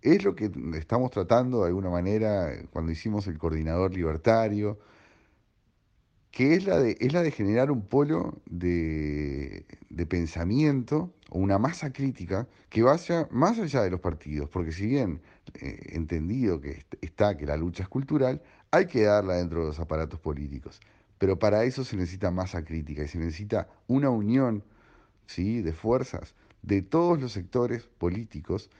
es 0.00 0.24
lo 0.24 0.34
que 0.34 0.50
estamos 0.76 1.10
tratando 1.10 1.60
de 1.60 1.66
alguna 1.68 1.90
manera 1.90 2.50
cuando 2.70 2.90
hicimos 2.90 3.26
el 3.26 3.36
coordinador 3.36 3.92
libertario, 3.92 4.78
que 6.32 6.54
es 6.54 6.64
la 6.64 6.78
de, 6.80 6.96
es 6.98 7.12
la 7.12 7.22
de 7.22 7.30
generar 7.30 7.70
un 7.70 7.86
polo 7.86 8.40
de, 8.46 9.66
pensamiento 10.08 11.14
o 11.30 11.38
una 11.38 11.58
masa 11.58 11.92
crítica 11.92 12.48
que 12.70 12.82
vaya 12.82 13.28
más 13.30 13.58
allá 13.58 13.82
de 13.82 13.90
los 13.90 14.00
partidos, 14.00 14.48
porque 14.48 14.72
si 14.72 14.86
bien 14.86 15.20
eh, 15.54 15.90
entendido 15.92 16.60
que 16.60 16.84
está 17.02 17.36
que 17.36 17.46
la 17.46 17.56
lucha 17.56 17.82
es 17.82 17.88
cultural, 17.88 18.42
hay 18.70 18.86
que 18.86 19.02
darla 19.02 19.34
dentro 19.34 19.60
de 19.60 19.66
los 19.66 19.78
aparatos 19.78 20.18
políticos. 20.20 20.80
Pero 21.18 21.38
para 21.38 21.64
eso 21.64 21.84
se 21.84 21.96
necesita 21.96 22.30
masa 22.30 22.64
crítica 22.64 23.04
y 23.04 23.08
se 23.08 23.18
necesita 23.18 23.68
una 23.86 24.10
unión 24.10 24.64
¿sí? 25.26 25.60
de 25.60 25.72
fuerzas 25.72 26.34
de 26.62 26.80
todos 26.80 27.20
los 27.20 27.32
sectores 27.32 27.86
políticos, 27.98 28.70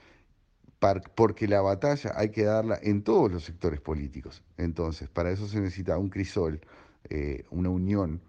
porque 1.15 1.47
la 1.47 1.61
batalla 1.61 2.13
hay 2.15 2.29
que 2.29 2.43
darla 2.43 2.77
en 2.81 3.03
todos 3.03 3.31
los 3.31 3.43
sectores 3.43 3.79
políticos. 3.79 4.43
Entonces, 4.57 5.07
para 5.07 5.31
eso 5.31 5.47
se 5.47 5.61
necesita 5.61 5.97
un 5.97 6.09
crisol, 6.09 6.59
eh, 7.09 7.45
una 7.49 7.69
unión 7.69 8.21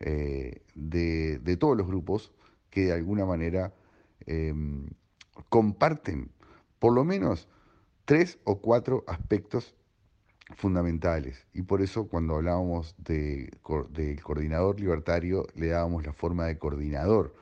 eh, 0.00 0.62
de, 0.74 1.56
todos 1.56 1.76
los 1.76 1.86
grupos 1.86 2.32
que 2.70 2.86
de 2.86 2.92
alguna 2.92 3.24
manera 3.24 3.72
em, 4.26 4.86
comparten 5.48 6.30
por 6.78 6.92
lo 6.92 7.04
menos 7.04 7.48
tres 8.04 8.38
o 8.44 8.60
cuatro 8.60 9.04
aspectos 9.06 9.74
fundamentales. 10.56 11.46
Y 11.52 11.62
por 11.62 11.82
eso 11.82 12.08
cuando 12.08 12.36
hablábamos 12.36 12.94
de, 12.98 13.50
del 13.90 14.22
coordinador 14.22 14.80
libertario 14.80 15.46
le 15.54 15.68
dábamos 15.68 16.04
la 16.04 16.12
forma 16.12 16.46
de 16.46 16.58
coordinador, 16.58 17.34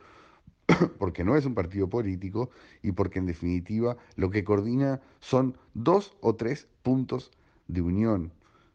porque 0.98 1.24
no 1.24 1.36
es 1.36 1.46
un 1.46 1.54
partido 1.54 1.88
político 1.88 2.50
y 2.82 2.92
porque 2.92 3.18
en 3.18 3.26
definitiva 3.26 3.96
lo 4.16 4.30
que 4.30 4.44
coordina 4.44 5.00
son 5.20 5.56
dos 5.74 6.16
o 6.20 6.36
tres 6.36 6.68
puntos 6.82 7.30
de 7.68 7.82
unión, 7.82 8.32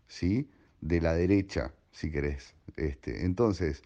¿sí? 0.07 0.49
De 0.81 1.01
la 1.01 1.13
derecha, 1.13 1.73
si 1.95 2.11
querés. 2.11 2.53
Este, 2.75 3.25
entonces, 3.25 3.81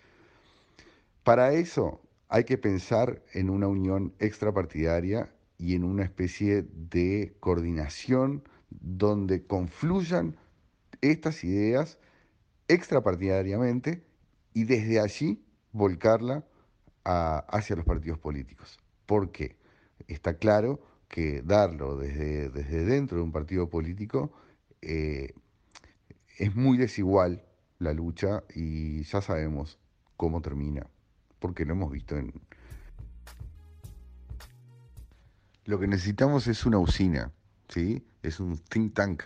para 1.23 1.53
eso 1.53 2.01
hay 2.27 2.43
que 2.43 2.57
pensar 2.57 3.21
en 3.33 3.49
una 3.49 3.67
unión 3.67 4.13
extrapartidaria 4.19 5.31
y 5.57 5.75
en 5.75 5.83
una 5.83 6.03
especie 6.03 6.63
de 6.73 7.35
coordinación 7.39 8.43
donde 8.69 9.45
confluyan 9.45 10.35
estas 11.01 11.43
ideas 11.43 11.99
extrapartidariamente 12.67 14.03
y 14.53 14.63
desde 14.63 14.99
allí 14.99 15.43
volcarla 15.71 16.43
hacia 17.03 17.75
los 17.75 17.85
partidos 17.85 18.19
políticos. 18.19 18.79
Porque 19.05 19.55
está 20.07 20.35
claro 20.37 20.79
que 21.07 21.41
darlo 21.41 21.97
desde, 21.97 22.49
desde 22.49 22.85
dentro 22.85 23.17
de 23.17 23.23
un 23.23 23.31
partido 23.31 23.69
político 23.69 24.31
eh, 24.81 25.33
es 26.37 26.55
muy 26.55 26.77
desigual 26.77 27.43
la 27.79 27.93
lucha 27.93 28.43
y 28.53 29.03
ya 29.03 29.21
sabemos 29.21 29.79
cómo 30.17 30.41
termina, 30.41 30.85
porque 31.39 31.65
lo 31.65 31.73
hemos 31.73 31.91
visto 31.91 32.17
en... 32.17 32.33
Lo 35.65 35.79
que 35.79 35.87
necesitamos 35.87 36.47
es 36.47 36.65
una 36.65 36.79
usina, 36.79 37.31
¿sí? 37.69 38.05
Es 38.21 38.39
un 38.39 38.57
think 38.57 38.93
tank, 38.93 39.23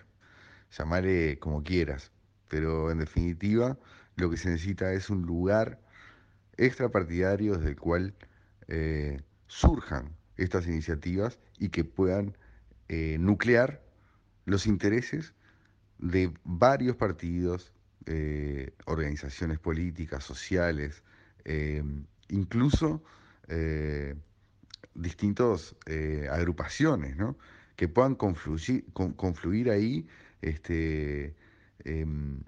llamarle 0.72 1.39
como 1.39 1.63
quieras, 1.63 2.12
pero 2.50 2.91
en 2.91 3.00
definitiva 3.00 3.77
lo 4.15 4.29
que 4.29 4.38
se 4.38 4.50
necesita 4.50 4.93
es 4.93 5.10
un 5.10 5.24
lugar 5.24 5.79
extrapartidario 6.57 7.57
desde 7.57 7.69
el 7.69 7.79
cual 7.79 8.13
eh, 8.67 9.22
surjan 9.48 10.15
estas 10.38 10.67
iniciativas 10.67 11.39
y 11.57 11.69
que 11.69 11.83
puedan 11.83 12.38
eh, 12.89 13.17
nuclear 13.19 13.81
los 14.45 14.67
intereses 14.67 15.33
de 15.98 16.33
varios 16.43 16.95
partidos, 16.95 17.74
eh, 18.05 18.72
organizaciones 18.86 19.60
políticas, 19.60 20.24
sociales, 20.24 21.03
incluso 22.29 23.03
distintas 24.95 25.75
agrupaciones, 26.31 27.17
¿no? 27.17 27.38
que 27.75 27.88
puedan 27.88 28.15
confluir, 28.15 28.86
confluir 28.93 29.69
ahí 29.69 30.07
este, 30.41 31.36
em, 31.83 32.41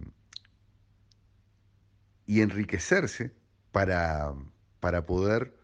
y 2.26 2.42
enriquecerse 2.42 3.34
para, 3.72 4.34
para 4.80 5.06
poder 5.06 5.56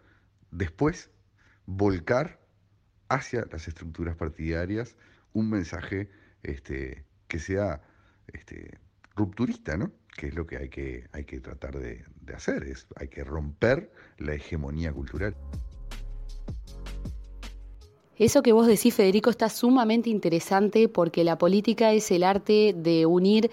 después 0.52 1.10
volcar 1.66 2.40
hacia 3.10 3.46
las 3.52 3.68
estructuras 3.68 4.16
partidarias 4.16 4.96
un 5.34 5.50
mensaje 5.50 6.10
este, 6.44 7.06
que 7.28 7.40
sea 7.40 7.82
este, 8.28 8.80
rupturista, 9.16 9.78
¿no? 9.78 9.92
que 10.16 10.28
es 10.28 10.36
lo 10.36 10.46
que 10.46 10.58
hay 10.58 10.70
que, 10.70 11.08
hay 11.14 11.24
que 11.24 11.40
tratar 11.40 11.78
de, 11.80 12.04
hacer, 12.36 12.64
es, 12.64 12.88
hay 12.96 13.08
que 13.08 13.24
romper 13.24 13.92
la 14.18 14.34
hegemonía 14.34 14.92
cultural. 14.92 15.36
Eso 18.18 18.44
que 18.44 18.52
vos 18.52 18.68
decís, 18.68 18.94
Federico, 18.94 19.32
está 19.32 19.50
sumamente 19.50 20.10
interesante 20.10 20.88
porque 20.88 21.24
la 21.24 21.38
política 21.38 21.92
es 21.92 22.12
el 22.12 22.24
arte 22.24 22.76
de 22.78 23.06
unir 23.06 23.50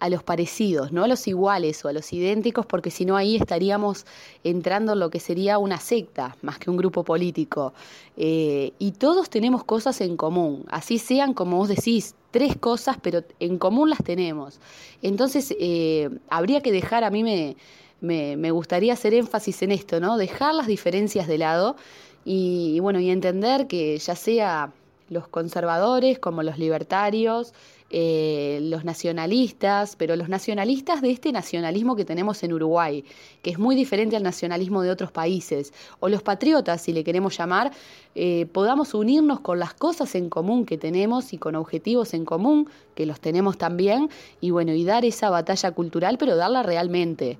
a 0.00 0.08
los 0.08 0.22
parecidos, 0.22 0.92
no 0.92 1.04
a 1.04 1.08
los 1.08 1.26
iguales 1.26 1.84
o 1.84 1.88
a 1.88 1.92
los 1.92 2.12
idénticos, 2.12 2.66
porque 2.66 2.90
si 2.90 3.04
no 3.04 3.16
ahí 3.16 3.36
estaríamos 3.36 4.06
entrando 4.44 4.92
en 4.92 5.00
lo 5.00 5.10
que 5.10 5.20
sería 5.20 5.58
una 5.58 5.78
secta 5.78 6.36
más 6.42 6.58
que 6.58 6.70
un 6.70 6.76
grupo 6.76 7.04
político. 7.04 7.74
Eh, 8.16 8.72
y 8.78 8.92
todos 8.92 9.28
tenemos 9.30 9.64
cosas 9.64 10.00
en 10.00 10.16
común, 10.16 10.64
así 10.68 10.98
sean, 10.98 11.34
como 11.34 11.56
vos 11.56 11.68
decís, 11.68 12.14
tres 12.30 12.56
cosas, 12.56 12.96
pero 13.02 13.24
en 13.40 13.58
común 13.58 13.90
las 13.90 14.02
tenemos. 14.04 14.60
Entonces, 15.02 15.54
eh, 15.58 16.10
habría 16.28 16.60
que 16.60 16.72
dejar, 16.72 17.04
a 17.04 17.10
mí 17.10 17.22
me, 17.22 17.56
me, 18.00 18.36
me 18.36 18.50
gustaría 18.50 18.92
hacer 18.92 19.14
énfasis 19.14 19.62
en 19.62 19.72
esto, 19.72 20.00
¿no? 20.00 20.16
Dejar 20.16 20.54
las 20.54 20.66
diferencias 20.66 21.26
de 21.26 21.38
lado 21.38 21.76
y, 22.24 22.78
bueno, 22.80 23.00
y 23.00 23.10
entender 23.10 23.66
que 23.66 23.98
ya 23.98 24.14
sea 24.14 24.72
los 25.08 25.28
conservadores 25.28 26.18
como 26.18 26.42
los 26.42 26.58
libertarios, 26.58 27.54
eh, 27.90 28.58
los 28.62 28.84
nacionalistas, 28.84 29.96
pero 29.96 30.14
los 30.14 30.28
nacionalistas 30.28 31.00
de 31.00 31.10
este 31.10 31.32
nacionalismo 31.32 31.96
que 31.96 32.04
tenemos 32.04 32.42
en 32.42 32.52
Uruguay, 32.52 33.02
que 33.42 33.50
es 33.50 33.58
muy 33.58 33.74
diferente 33.74 34.14
al 34.14 34.22
nacionalismo 34.22 34.82
de 34.82 34.90
otros 34.90 35.10
países, 35.10 35.72
o 36.00 36.08
los 36.10 36.22
patriotas, 36.22 36.82
si 36.82 36.92
le 36.92 37.02
queremos 37.02 37.36
llamar, 37.38 37.72
eh, 38.14 38.46
podamos 38.52 38.92
unirnos 38.92 39.40
con 39.40 39.58
las 39.58 39.72
cosas 39.72 40.14
en 40.14 40.28
común 40.28 40.66
que 40.66 40.76
tenemos 40.76 41.32
y 41.32 41.38
con 41.38 41.54
objetivos 41.54 42.12
en 42.12 42.26
común, 42.26 42.68
que 42.94 43.06
los 43.06 43.20
tenemos 43.20 43.56
también, 43.56 44.10
y 44.40 44.50
bueno, 44.50 44.72
y 44.74 44.84
dar 44.84 45.06
esa 45.06 45.30
batalla 45.30 45.70
cultural, 45.70 46.18
pero 46.18 46.36
darla 46.36 46.62
realmente. 46.62 47.38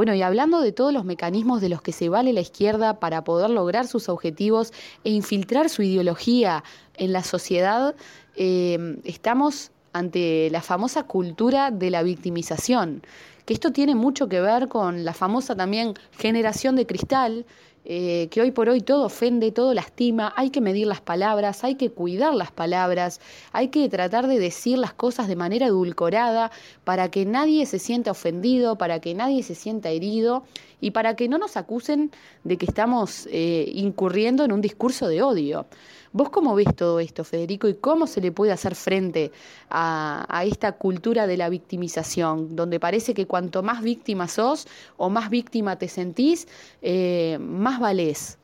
Bueno, 0.00 0.14
y 0.14 0.22
hablando 0.22 0.62
de 0.62 0.72
todos 0.72 0.94
los 0.94 1.04
mecanismos 1.04 1.60
de 1.60 1.68
los 1.68 1.82
que 1.82 1.92
se 1.92 2.08
vale 2.08 2.32
la 2.32 2.40
izquierda 2.40 3.00
para 3.00 3.22
poder 3.22 3.50
lograr 3.50 3.86
sus 3.86 4.08
objetivos 4.08 4.72
e 5.04 5.10
infiltrar 5.10 5.68
su 5.68 5.82
ideología 5.82 6.64
en 6.96 7.12
la 7.12 7.22
sociedad, 7.22 7.94
eh, 8.34 8.96
estamos 9.04 9.72
ante 9.92 10.48
la 10.50 10.62
famosa 10.62 11.02
cultura 11.02 11.70
de 11.70 11.90
la 11.90 12.02
victimización, 12.02 13.02
que 13.44 13.52
esto 13.52 13.72
tiene 13.72 13.94
mucho 13.94 14.26
que 14.26 14.40
ver 14.40 14.68
con 14.68 15.04
la 15.04 15.12
famosa 15.12 15.54
también 15.54 15.92
generación 16.12 16.76
de 16.76 16.86
cristal, 16.86 17.44
eh, 17.84 18.28
que 18.30 18.42
hoy 18.42 18.50
por 18.50 18.68
hoy 18.68 18.80
todo 18.82 19.06
ofende, 19.06 19.52
todo 19.52 19.72
lastima, 19.72 20.32
hay 20.36 20.50
que 20.50 20.60
medir 20.60 20.86
las 20.86 21.00
palabras, 21.00 21.64
hay 21.64 21.76
que 21.76 21.90
cuidar 21.90 22.34
las 22.34 22.52
palabras, 22.52 23.20
hay 23.52 23.68
que 23.68 23.88
tratar 23.88 24.26
de 24.26 24.38
decir 24.38 24.78
las 24.78 24.92
cosas 24.92 25.28
de 25.28 25.36
manera 25.36 25.66
edulcorada 25.66 26.50
para 26.84 27.10
que 27.10 27.24
nadie 27.24 27.64
se 27.66 27.78
sienta 27.78 28.10
ofendido, 28.10 28.76
para 28.76 29.00
que 29.00 29.14
nadie 29.14 29.42
se 29.42 29.54
sienta 29.54 29.88
herido 29.88 30.44
y 30.80 30.90
para 30.90 31.16
que 31.16 31.28
no 31.28 31.38
nos 31.38 31.56
acusen 31.56 32.10
de 32.44 32.58
que 32.58 32.66
estamos 32.66 33.26
eh, 33.30 33.70
incurriendo 33.74 34.44
en 34.44 34.52
un 34.52 34.60
discurso 34.60 35.08
de 35.08 35.22
odio. 35.22 35.66
¿Vos 36.12 36.30
cómo 36.30 36.56
ves 36.56 36.74
todo 36.74 36.98
esto, 36.98 37.22
Federico, 37.22 37.68
y 37.68 37.74
cómo 37.74 38.08
se 38.08 38.20
le 38.20 38.32
puede 38.32 38.50
hacer 38.50 38.74
frente 38.74 39.30
a, 39.70 40.42
esta 40.44 40.72
cultura 40.72 41.28
de 41.28 41.36
la 41.36 41.48
victimización, 41.48 42.56
donde 42.56 42.80
parece 42.80 43.14
que 43.14 43.26
cuanto 43.26 43.62
más 43.62 43.80
víctima 43.82 44.26
sos 44.26 44.66
o 44.96 45.08
más 45.08 45.30
víctima 45.30 45.76
te 45.76 45.86
sentís, 45.86 46.48
eh, 46.82 47.38
más 47.40 47.78
valés? 47.78 48.38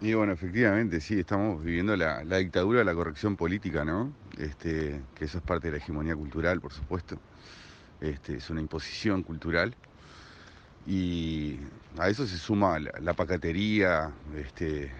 Y 0.00 0.14
bueno, 0.14 0.32
efectivamente, 0.32 1.00
sí, 1.00 1.18
estamos 1.18 1.62
viviendo 1.64 1.96
la, 1.96 2.22
dictadura 2.22 2.78
de 2.78 2.84
la 2.84 2.94
corrección 2.94 3.36
política, 3.36 3.84
¿no? 3.84 4.12
Este, 4.38 5.02
que 5.16 5.24
eso 5.24 5.38
es 5.38 5.44
parte 5.44 5.66
de 5.66 5.72
la 5.72 5.78
hegemonía 5.78 6.14
cultural, 6.14 6.60
por 6.60 6.72
supuesto. 6.72 7.18
Este, 8.00 8.36
es 8.36 8.48
una 8.48 8.60
imposición 8.60 9.24
cultural 9.24 9.74
y 10.90 11.60
a 11.98 12.08
eso 12.08 12.26
se 12.26 12.36
suma 12.36 12.80
la, 12.80 13.14
pacatería 13.14 14.10
este, 14.36 14.90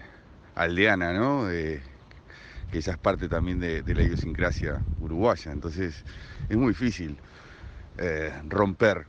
aldeana, 0.55 1.11
¿no? 1.11 1.49
que 1.49 1.81
esa 2.71 2.91
es 2.91 2.97
parte 2.97 3.27
también 3.27 3.59
de, 3.59 3.83
la 3.93 4.01
idiosincrasia 4.01 4.81
uruguaya. 5.01 5.51
Entonces 5.51 6.05
es 6.47 6.55
muy 6.55 6.69
difícil 6.69 7.17
eh, 7.97 8.31
romper 8.47 9.05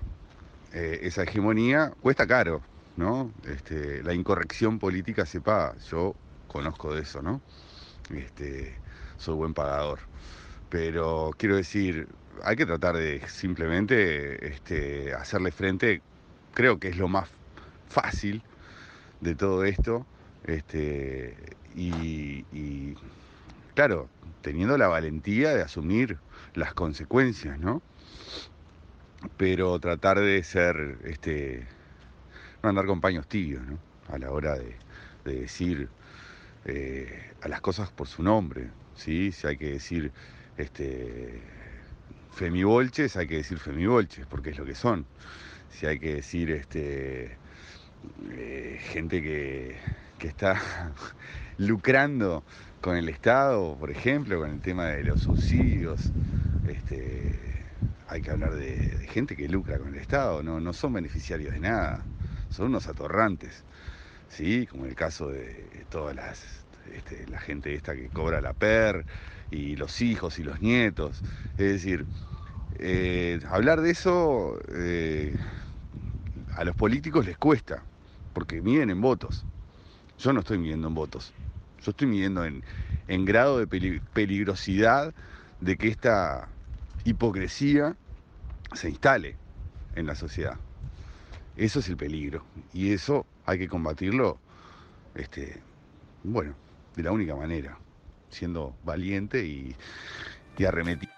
eh, 0.73 0.99
esa 1.03 1.23
hegemonía. 1.23 1.93
Cuesta 2.01 2.27
caro, 2.27 2.63
¿no? 2.97 3.31
Este, 3.47 4.03
la 4.03 4.13
incorrección 4.13 4.81
política 4.81 5.25
se 5.25 5.41
paga. 5.41 5.77
Yo 5.89 6.17
conozco 6.49 6.93
de 6.93 7.03
eso, 7.03 7.23
¿no? 7.23 7.41
Este, 8.13 8.75
soy 9.19 9.37
buen 9.37 9.55
pagador. 9.55 10.01
Pero 10.69 11.31
quiero 11.39 11.55
decir, 11.55 12.09
hay 12.43 12.57
que 12.57 12.67
tratar 12.67 12.97
de 12.97 13.23
simplemente 13.29 14.49
este, 14.49 15.15
hacerle 15.15 15.53
frente 15.53 16.03
creo 16.55 16.79
que 16.79 16.89
es 16.89 16.97
lo 16.97 17.09
más 17.09 17.29
fácil 17.89 18.43
de 19.21 19.35
todo 19.35 19.65
esto. 19.65 20.07
Este, 20.45 21.37
y, 21.75 22.95
claro, 23.75 24.09
teniendo 24.43 24.77
la 24.77 24.89
valentía 24.89 25.55
de 25.55 25.63
asumir 25.63 26.19
las 26.55 26.75
consecuencias, 26.75 27.59
¿no? 27.59 27.83
pero 29.37 29.79
tratar 29.79 30.21
de 30.21 30.43
ser, 30.43 30.99
este, 31.05 31.67
no 32.63 32.69
andar 32.69 32.87
con 32.87 33.01
paños 33.01 33.27
tibios, 33.27 33.65
¿no? 33.67 33.79
A 34.09 34.19
la 34.19 34.31
hora 34.31 34.57
de, 34.57 34.77
decir 35.25 35.89
eh, 36.65 37.31
a 37.43 37.49
las 37.49 37.61
cosas 37.61 37.91
por 37.91 38.09
su 38.09 38.23
nombre, 38.23 38.71
¿sí? 38.97 39.31
Si 39.33 39.47
hay 39.47 39.57
que 39.57 39.71
decir, 39.71 40.13
este, 40.57 41.41
femibolches, 42.33 43.17
hay 43.17 43.29
que 43.29 43.37
decir 43.37 43.59
femibolches, 43.59 44.27
porque 44.27 44.51
es 44.51 44.59
lo 44.59 44.65
que 44.65 44.75
son. 44.75 45.07
Si 45.73 45.87
hay 45.87 45.99
que 45.99 46.15
decir, 46.15 46.51
este, 46.51 47.37
eh, 48.31 48.79
gente 48.93 49.23
que, 49.23 49.77
que 50.19 50.29
está 50.29 50.61
lucrando 51.59 52.45
con 52.81 52.97
el 52.97 53.09
Estado, 53.09 53.77
por 53.79 53.91
ejemplo, 53.91 54.41
con 54.41 54.51
el 54.51 54.61
tema 54.61 54.87
de 54.87 55.05
los 55.05 55.23
subsidios, 55.23 56.13
este, 56.69 57.39
hay 58.09 58.21
que 58.23 58.31
hablar 58.31 58.55
de, 58.55 59.07
gente 59.09 59.37
que 59.37 59.49
lucra 59.49 59.79
con 59.79 59.89
el 59.89 59.97
Estado, 59.97 60.43
no, 60.43 60.61
no 60.61 60.73
son 60.73 60.93
beneficiarios 60.93 61.53
de 61.53 61.61
nada, 61.61 62.05
son 62.51 62.67
unos 62.67 62.89
atorrantes, 62.89 63.65
¿sí? 64.29 64.67
como 64.67 64.87
el 64.87 64.95
caso 64.95 65.29
de 65.29 65.65
todas 65.91 66.15
las, 66.15 66.45
este, 66.93 67.27
la 67.29 67.39
gente 67.39 67.75
esta 67.75 67.95
que 67.95 68.09
cobra 68.09 68.41
la 68.41 68.53
PER 68.53 69.07
y 69.51 69.77
los 69.77 70.03
hijos 70.03 70.39
y 70.39 70.43
los 70.43 70.61
nietos, 70.61 71.23
es 71.53 71.73
decir, 71.73 72.05
eh, 72.79 73.39
hablar 73.49 73.81
de 73.81 73.91
eso 73.91 74.59
eh, 74.75 75.37
a 76.57 76.65
los 76.65 76.77
políticos 76.77 77.27
les 77.27 77.37
cuesta, 77.37 77.83
porque 78.33 78.61
miden 78.61 78.91
en 78.91 79.01
votos. 79.01 79.45
Yo 80.19 80.33
no 80.33 80.41
estoy 80.41 80.59
midiendo 80.59 80.89
en 80.89 80.95
votos, 80.95 81.33
yo 81.83 81.91
estoy 81.91 82.07
midiendo 82.07 82.45
en, 82.45 82.63
grado 83.25 83.59
de 83.59 83.67
peligrosidad 83.67 85.13
de 85.61 85.77
que 85.77 85.89
esta 85.89 86.49
hipocresía 87.05 87.97
se 88.75 88.89
instale 88.89 89.37
en 89.97 90.07
la 90.07 90.15
sociedad. 90.15 90.57
Eso 91.57 91.81
es 91.81 91.89
el 91.89 91.97
peligro. 91.97 92.45
Y 92.73 92.93
eso 92.93 93.27
hay 93.45 93.59
que 93.59 93.69
combatirlo, 93.69 94.39
este, 95.15 95.61
bueno, 96.23 96.55
de 96.97 97.03
la 97.03 97.13
única 97.13 97.35
manera, 97.35 97.79
siendo 98.31 98.75
valiente 98.85 99.45
y, 99.45 99.75
y 100.57 100.65
arremetido. 100.65 101.13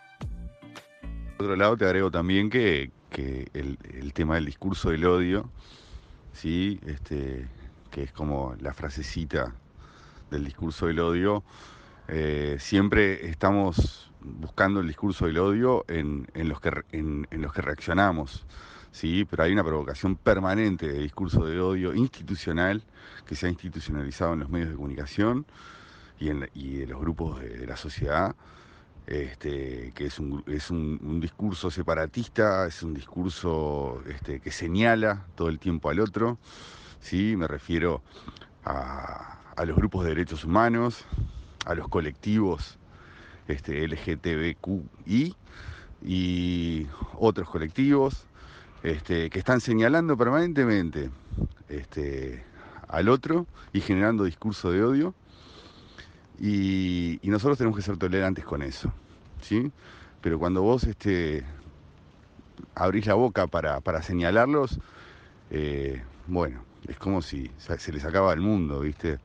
Por 1.36 1.46
otro 1.46 1.56
lado, 1.56 1.76
te 1.76 1.84
agrego 1.84 2.10
también 2.10 2.48
que, 2.48 2.90
el, 3.22 3.78
el, 3.92 4.12
tema 4.12 4.36
del 4.36 4.46
discurso 4.46 4.90
del 4.90 5.04
odio, 5.06 5.50
¿sí? 6.32 6.80
este, 6.86 7.46
que 7.90 8.02
es 8.04 8.12
como 8.12 8.54
la 8.60 8.74
frasecita 8.74 9.54
del 10.30 10.44
discurso 10.44 10.86
del 10.86 11.00
odio, 11.00 11.44
eh, 12.08 12.56
siempre 12.60 13.28
estamos 13.28 14.10
buscando 14.20 14.80
el 14.80 14.88
discurso 14.88 15.26
del 15.26 15.38
odio 15.38 15.84
en, 15.88 16.26
los, 16.34 16.60
que, 16.60 16.70
en, 16.92 17.26
los 17.30 17.52
que 17.52 17.62
reaccionamos. 17.62 18.44
Sí, 18.90 19.26
pero 19.28 19.42
hay 19.42 19.52
una 19.52 19.64
provocación 19.64 20.16
permanente 20.16 20.86
de 20.86 21.00
discurso 21.00 21.44
de 21.46 21.60
odio 21.60 21.94
institucional 21.94 22.82
que 23.26 23.34
se 23.34 23.46
ha 23.46 23.48
institucionalizado 23.48 24.34
en 24.34 24.40
los 24.40 24.50
medios 24.50 24.70
de 24.70 24.76
comunicación 24.76 25.46
y 26.20 26.28
en, 26.28 26.48
y 26.54 26.86
los 26.86 27.00
grupos 27.00 27.40
de, 27.40 27.66
la 27.66 27.76
sociedad, 27.76 28.36
este, 29.06 29.92
que 29.94 30.06
es, 30.06 30.18
un, 30.18 30.42
es 30.46 30.70
un, 30.70 31.20
discurso 31.20 31.70
separatista, 31.70 32.66
es 32.66 32.82
un 32.82 32.94
discurso 32.94 34.02
este, 34.08 34.40
que 34.40 34.50
señala 34.50 35.26
todo 35.34 35.48
el 35.48 35.58
tiempo 35.58 35.90
al 35.90 36.00
otro. 36.00 36.38
¿sí? 37.00 37.36
Me 37.36 37.46
refiero 37.46 38.02
a, 38.64 39.38
los 39.64 39.76
grupos 39.76 40.04
de 40.04 40.10
derechos 40.10 40.44
humanos, 40.44 41.04
a 41.66 41.74
los 41.74 41.88
colectivos 41.88 42.78
este, 43.46 43.86
LGTBQI 43.86 45.36
y 46.02 46.86
otros 47.14 47.48
colectivos 47.48 48.26
este, 48.82 49.30
que 49.30 49.38
están 49.38 49.60
señalando 49.60 50.16
permanentemente 50.16 51.10
este, 51.68 52.44
al 52.88 53.08
otro 53.08 53.46
y 53.72 53.80
generando 53.80 54.24
discurso 54.24 54.70
de 54.70 54.82
odio. 54.82 55.14
Y, 56.40 57.20
nosotros 57.24 57.58
tenemos 57.58 57.76
que 57.76 57.82
ser 57.82 57.96
tolerantes 57.96 58.44
con 58.44 58.62
eso. 58.62 58.92
¿sí? 59.40 59.70
Pero 60.20 60.38
cuando 60.38 60.62
vos 60.62 60.84
este, 60.84 61.44
abrís 62.74 63.06
la 63.06 63.14
boca 63.14 63.46
para, 63.46 64.02
señalarlos, 64.02 64.78
eh, 65.50 66.02
bueno, 66.26 66.64
es 66.88 66.98
como 66.98 67.22
si 67.22 67.50
se 67.58 67.92
les 67.92 68.04
acaba 68.04 68.32
el 68.32 68.40
mundo, 68.40 68.80
¿viste? 68.80 69.18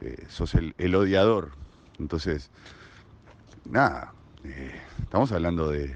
Eh, 0.00 0.26
sos 0.28 0.54
el, 0.54 0.94
odiador. 0.94 1.52
Entonces, 1.98 2.50
nada, 3.64 4.12
eh, 4.44 4.80
estamos 5.02 5.32
hablando 5.32 5.70
de, 5.70 5.94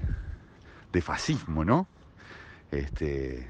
fascismo, 1.01 1.63
¿no? 1.63 1.87
Este, 2.71 3.47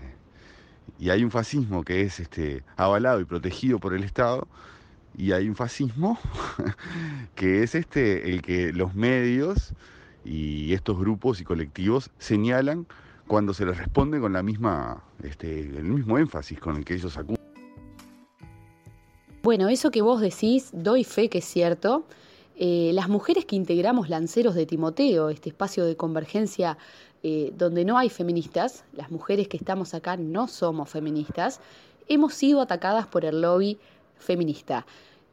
y 0.99 1.09
hay 1.09 1.23
un 1.23 1.31
fascismo 1.31 1.83
que 1.83 2.01
es 2.01 2.19
este, 2.19 2.63
avalado 2.75 3.19
y 3.21 3.25
protegido 3.25 3.79
por 3.79 3.93
el 3.93 4.03
Estado, 4.03 4.47
y 5.17 5.31
hay 5.31 5.49
un 5.49 5.55
fascismo 5.55 6.17
que 7.35 7.63
es 7.63 7.75
este, 7.75 8.29
el 8.29 8.41
que 8.41 8.73
los 8.73 8.95
medios 8.95 9.73
y 10.23 10.73
estos 10.73 10.97
grupos 10.99 11.41
y 11.41 11.43
colectivos 11.43 12.11
señalan 12.19 12.87
cuando 13.27 13.53
se 13.53 13.65
les 13.65 13.77
responde 13.77 14.19
con 14.19 14.33
la 14.33 14.43
misma, 14.43 15.03
este, 15.23 15.61
el 15.61 15.85
mismo 15.85 16.17
énfasis 16.17 16.59
con 16.59 16.75
el 16.75 16.85
que 16.85 16.95
ellos 16.95 17.17
acusan. 17.17 17.41
Bueno, 19.43 19.69
eso 19.69 19.89
que 19.89 20.01
vos 20.01 20.21
decís, 20.21 20.69
doy 20.73 21.03
fe 21.03 21.29
que 21.29 21.39
es 21.39 21.45
cierto. 21.45 22.05
Eh, 22.57 22.91
las 22.93 23.09
mujeres 23.09 23.45
que 23.45 23.55
integramos 23.55 24.09
Lanceros 24.09 24.53
de 24.53 24.67
Timoteo, 24.67 25.29
este 25.29 25.49
espacio 25.49 25.85
de 25.85 25.95
convergencia 25.95 26.77
eh, 27.23 27.51
donde 27.55 27.85
no 27.85 27.97
hay 27.97 28.09
feministas, 28.09 28.83
las 28.93 29.09
mujeres 29.09 29.47
que 29.47 29.57
estamos 29.57 29.93
acá 29.93 30.17
no 30.17 30.47
somos 30.47 30.89
feministas, 30.89 31.59
hemos 32.07 32.33
sido 32.33 32.61
atacadas 32.61 33.07
por 33.07 33.25
el 33.25 33.41
lobby 33.41 33.79
feminista. 34.21 34.85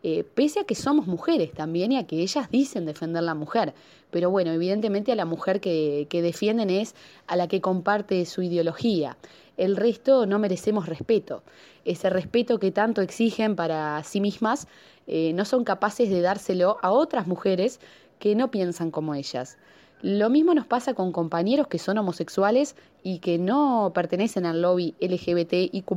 Eh, 0.05 0.25
pese 0.35 0.61
a 0.61 0.65
que 0.65 0.77
somos 0.77 1.09
mujeres 1.09 1.53
también 1.53 1.91
y 1.91 1.99
a 1.99 2.07
que 2.07 2.21
ellas 2.21 2.51
dicen 2.51 2.87
defender 2.87 3.23
la 3.23 3.35
mujer. 3.35 3.75
Pero 4.11 4.31
bueno, 4.31 4.53
evidentemente 4.53 5.11
a 5.13 5.17
la 5.17 5.25
mujer 5.25 5.61
que, 5.61 6.07
defienden 6.11 6.71
es 6.71 6.95
a 7.27 7.37
la 7.37 7.49
que 7.49 7.61
comparte 7.61 8.25
su 8.25 8.43
ideología. 8.43 9.17
El 9.57 9.77
resto 9.77 10.25
no 10.25 10.39
merecemos 10.39 10.87
respeto. 10.87 11.43
Ese 11.85 12.11
respeto 12.11 12.61
que 12.61 12.71
tanto 12.71 13.03
exigen 13.03 13.57
para 13.57 14.03
sí 14.05 14.21
mismas, 14.21 14.69
eh, 15.09 15.33
no 15.35 15.45
son 15.45 15.65
capaces 15.65 16.11
de 16.11 16.21
dárselo 16.21 16.79
a 16.81 16.93
otras 16.93 17.27
mujeres 17.27 17.81
que 18.21 18.37
no 18.37 18.51
piensan 18.51 18.91
como 18.93 19.15
ellas. 19.15 19.59
Lo 20.03 20.31
mismo 20.31 20.55
nos 20.55 20.67
pasa 20.67 20.95
con 20.95 21.11
compañeros 21.11 21.67
que 21.67 21.79
son 21.79 21.99
homosexuales 21.99 22.77
y 23.03 23.19
que 23.19 23.39
no 23.39 23.91
pertenecen 23.95 24.47
al 24.47 24.63
lobby 24.63 24.95
LGBTIQ 25.01 25.93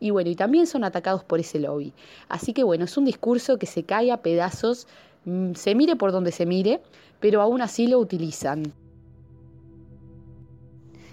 y 0.00 0.10
bueno, 0.10 0.30
y 0.30 0.34
también 0.34 0.66
son 0.66 0.82
atacados 0.82 1.22
por 1.22 1.38
ese 1.38 1.60
lobby. 1.60 1.92
Así 2.28 2.52
que 2.52 2.64
bueno, 2.64 2.86
es 2.86 2.96
un 2.96 3.04
discurso 3.04 3.58
que 3.58 3.66
se 3.66 3.84
cae 3.84 4.10
a 4.10 4.22
pedazos, 4.22 4.88
mm, 5.26 5.52
se 5.54 5.74
mire 5.74 5.94
por 5.94 6.10
donde 6.10 6.32
se 6.32 6.46
mire, 6.46 6.80
pero 7.20 7.40
aún 7.40 7.62
así 7.62 7.86
lo 7.86 7.98
utilizan. 7.98 8.72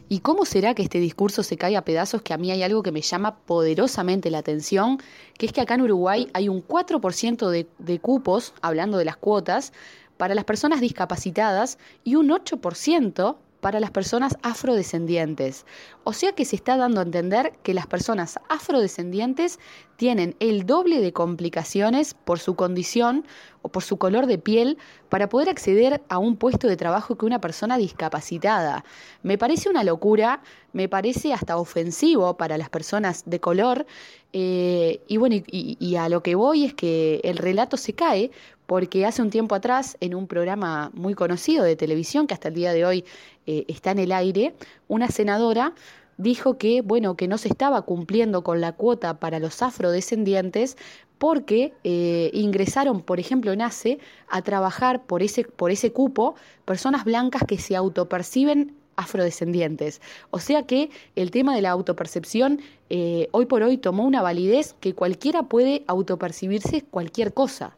¿Y 0.10 0.20
cómo 0.20 0.46
será 0.46 0.74
que 0.74 0.84
este 0.84 1.00
discurso 1.00 1.44
se 1.44 1.58
cae 1.58 1.76
a 1.76 1.84
pedazos? 1.84 2.22
Que 2.22 2.34
a 2.34 2.38
mí 2.38 2.50
hay 2.50 2.64
algo 2.64 2.82
que 2.82 2.94
me 2.94 3.02
llama 3.02 3.40
poderosamente 3.40 4.32
la 4.32 4.38
atención, 4.38 5.00
que 5.38 5.48
es 5.48 5.52
que 5.52 5.60
acá 5.60 5.76
en 5.76 5.82
Uruguay 5.82 6.30
hay 6.34 6.48
un 6.48 6.66
4% 6.66 7.50
de, 7.50 7.68
de 7.78 8.00
cupos, 8.00 8.54
hablando 8.62 8.98
de 8.98 9.04
las 9.04 9.18
cuotas, 9.18 9.74
para 10.18 10.36
las 10.36 10.46
personas 10.46 10.82
discapacitadas 10.82 11.78
y 12.04 12.16
un 12.16 12.30
8% 12.30 13.38
para 13.60 13.80
las 13.80 13.92
personas 13.92 14.38
afrodescendientes. 14.44 15.66
O 16.04 16.14
sea 16.14 16.32
que 16.34 16.46
se 16.46 16.56
está 16.56 16.78
dando 16.78 17.00
a 17.00 17.04
entender 17.04 17.54
que 17.64 17.74
las 17.74 17.88
personas 17.88 18.40
afrodescendientes 18.50 19.60
tienen 19.96 20.36
el 20.40 20.66
doble 20.66 21.02
de 21.02 21.12
complicaciones 21.12 22.14
por 22.14 22.40
su 22.40 22.56
condición 22.56 23.26
o 23.64 23.70
por 23.70 23.84
su 23.84 23.98
color 23.98 24.28
de 24.28 24.38
piel 24.38 24.78
para 25.10 25.28
poder 25.28 25.50
acceder 25.50 26.04
a 26.08 26.20
un 26.20 26.38
puesto 26.38 26.68
de 26.68 26.78
trabajo 26.78 27.18
que 27.18 27.26
una 27.26 27.42
persona 27.42 27.78
discapacitada. 27.78 28.86
Me 29.24 29.38
parece 29.38 29.70
una 29.70 29.84
locura, 29.84 30.42
me 30.72 30.88
parece 30.88 31.34
hasta 31.34 31.58
ofensivo 31.58 32.38
para 32.38 32.58
las 32.58 32.70
personas 32.70 33.24
de 33.26 33.40
color. 33.40 33.88
Eh, 34.34 35.02
y 35.08 35.18
bueno, 35.18 35.36
y 35.48 35.96
a 35.96 36.10
lo 36.10 36.22
que 36.22 36.36
voy 36.36 36.66
es 36.66 36.74
que 36.74 37.22
el 37.24 37.38
relato 37.38 37.76
se 37.76 37.94
cae 37.94 38.32
porque 38.68 39.06
hace 39.06 39.24
un 39.24 39.32
tiempo 39.32 39.56
atrás, 39.56 39.98
en 40.02 40.14
un 40.14 40.28
programa 40.28 40.92
muy 40.94 41.16
conocido 41.16 41.64
de 41.64 41.76
televisión, 41.76 42.28
que 42.28 42.36
hasta 42.36 42.50
el 42.50 42.54
día 42.54 42.74
de 42.74 42.86
hoy 42.86 43.06
eh, 43.48 43.66
está 43.68 43.92
en 43.92 44.00
el 44.00 44.12
aire, 44.12 44.54
una 44.88 45.08
senadora 45.08 45.74
dijo 46.18 46.58
que, 46.58 46.82
bueno, 46.82 47.16
que 47.16 47.28
no 47.28 47.38
se 47.38 47.48
estaba 47.48 47.82
cumpliendo 47.84 48.44
con 48.44 48.60
la 48.62 48.74
cuota 48.74 49.20
para 49.20 49.40
los 49.40 49.62
afrodescendientes 49.62 50.78
porque 51.18 51.74
eh, 51.84 52.30
ingresaron, 52.34 53.02
por 53.02 53.20
ejemplo, 53.20 53.52
en 53.52 53.62
ACE 53.62 54.00
a 54.28 54.42
trabajar 54.42 55.04
por 55.04 55.24
ese, 55.24 55.44
por 55.44 55.72
ese 55.72 55.92
cupo 55.92 56.36
personas 56.66 57.06
blancas 57.06 57.44
que 57.48 57.58
se 57.58 57.76
autoperciben 57.76 58.76
afrodescendientes. 58.98 60.02
O 60.32 60.40
sea 60.40 60.64
que 60.64 60.90
el 61.16 61.32
tema 61.32 61.56
de 61.56 61.62
la 61.62 61.70
autopercepción 61.70 62.60
eh, 62.90 63.30
hoy 63.32 63.46
por 63.46 63.62
hoy 63.62 63.78
tomó 63.78 64.04
una 64.04 64.22
validez 64.22 64.76
que 64.80 64.94
cualquiera 64.94 65.44
puede 65.44 65.84
autopercibirse 65.88 66.84
cualquier 66.84 67.34
cosa. 67.34 67.78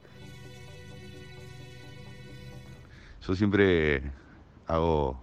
Yo 3.29 3.35
siempre 3.35 4.01
hago, 4.65 5.15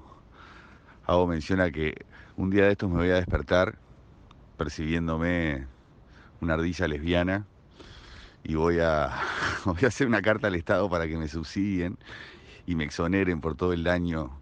hago 1.09 1.27
mención 1.27 1.61
a 1.61 1.73
que 1.73 2.07
un 2.37 2.51
día 2.51 2.67
de 2.67 2.71
estos 2.71 2.89
me 2.89 2.99
voy 2.99 3.11
a 3.11 3.17
despertar 3.17 3.81
percibiéndome 4.57 5.67
una 6.41 6.55
ardilla 6.55 6.87
lesbiana 6.87 7.49
y 8.45 8.55
voy 8.55 8.79
a, 8.79 9.11
voy 9.65 9.79
a 9.83 9.89
hacer 9.89 10.07
una 10.07 10.23
carta 10.23 10.47
al 10.47 10.55
Estado 10.55 10.89
para 10.89 11.09
que 11.09 11.17
me 11.17 11.27
subsidien 11.27 11.99
y 12.65 12.77
me 12.77 12.85
exoneren 12.85 13.41
por 13.41 13.57
todo 13.57 13.73
el 13.73 13.83
daño 13.83 14.41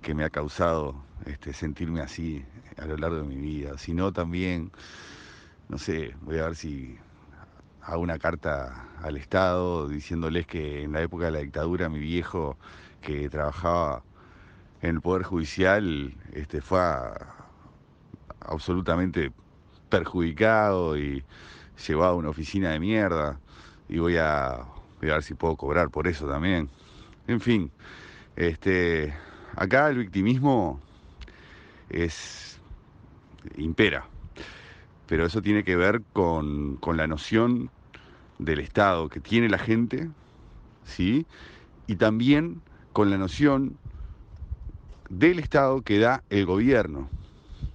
que 0.00 0.14
me 0.14 0.24
ha 0.24 0.30
causado 0.30 0.96
este, 1.26 1.52
sentirme 1.52 2.00
así 2.00 2.42
a 2.78 2.86
lo 2.86 2.96
largo 2.96 3.18
de 3.18 3.24
mi 3.24 3.36
vida. 3.36 3.76
Si 3.76 3.92
no, 3.92 4.14
también, 4.14 4.72
no 5.68 5.76
sé, 5.76 6.14
voy 6.22 6.38
a 6.38 6.46
ver 6.46 6.56
si 6.56 6.96
hago 7.82 8.00
una 8.00 8.18
carta 8.18 8.88
al 9.02 9.18
Estado 9.18 9.86
diciéndoles 9.86 10.46
que 10.46 10.84
en 10.84 10.92
la 10.92 11.02
época 11.02 11.26
de 11.26 11.32
la 11.32 11.40
dictadura 11.40 11.90
mi 11.90 11.98
viejo 11.98 12.56
que 13.02 13.28
trabajaba 13.28 14.02
en 14.80 14.96
el 14.96 15.00
Poder 15.00 15.24
Judicial 15.24 16.14
este, 16.32 16.60
fue 16.60 16.80
absolutamente 18.40 19.32
perjudicado 19.88 20.96
y 20.96 21.22
llevado 21.86 22.12
a 22.12 22.16
una 22.16 22.30
oficina 22.30 22.70
de 22.70 22.80
mierda 22.80 23.38
y 23.88 23.98
voy 23.98 24.16
a, 24.16 24.64
voy 25.00 25.10
a 25.10 25.14
ver 25.14 25.22
si 25.22 25.34
puedo 25.34 25.56
cobrar 25.56 25.90
por 25.90 26.08
eso 26.08 26.26
también. 26.26 26.70
En 27.26 27.40
fin, 27.40 27.70
este, 28.36 29.14
acá 29.54 29.88
el 29.88 29.98
victimismo 29.98 30.80
es 31.90 32.60
impera, 33.56 34.06
pero 35.06 35.26
eso 35.26 35.42
tiene 35.42 35.64
que 35.64 35.76
ver 35.76 36.02
con, 36.12 36.76
con 36.76 36.96
la 36.96 37.06
noción 37.06 37.70
del 38.38 38.60
Estado 38.60 39.08
que 39.08 39.20
tiene 39.20 39.48
la 39.48 39.58
gente, 39.58 40.08
¿sí? 40.84 41.26
Y 41.86 41.96
también 41.96 42.62
con 42.92 43.10
la 43.10 43.18
noción 43.18 43.76
del 45.08 45.38
Estado 45.38 45.82
que 45.82 45.98
da 45.98 46.22
el 46.30 46.46
gobierno, 46.46 47.08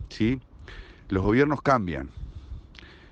¿sí? 0.10 0.40
Los 1.10 1.24
gobiernos 1.24 1.62
cambian 1.62 2.10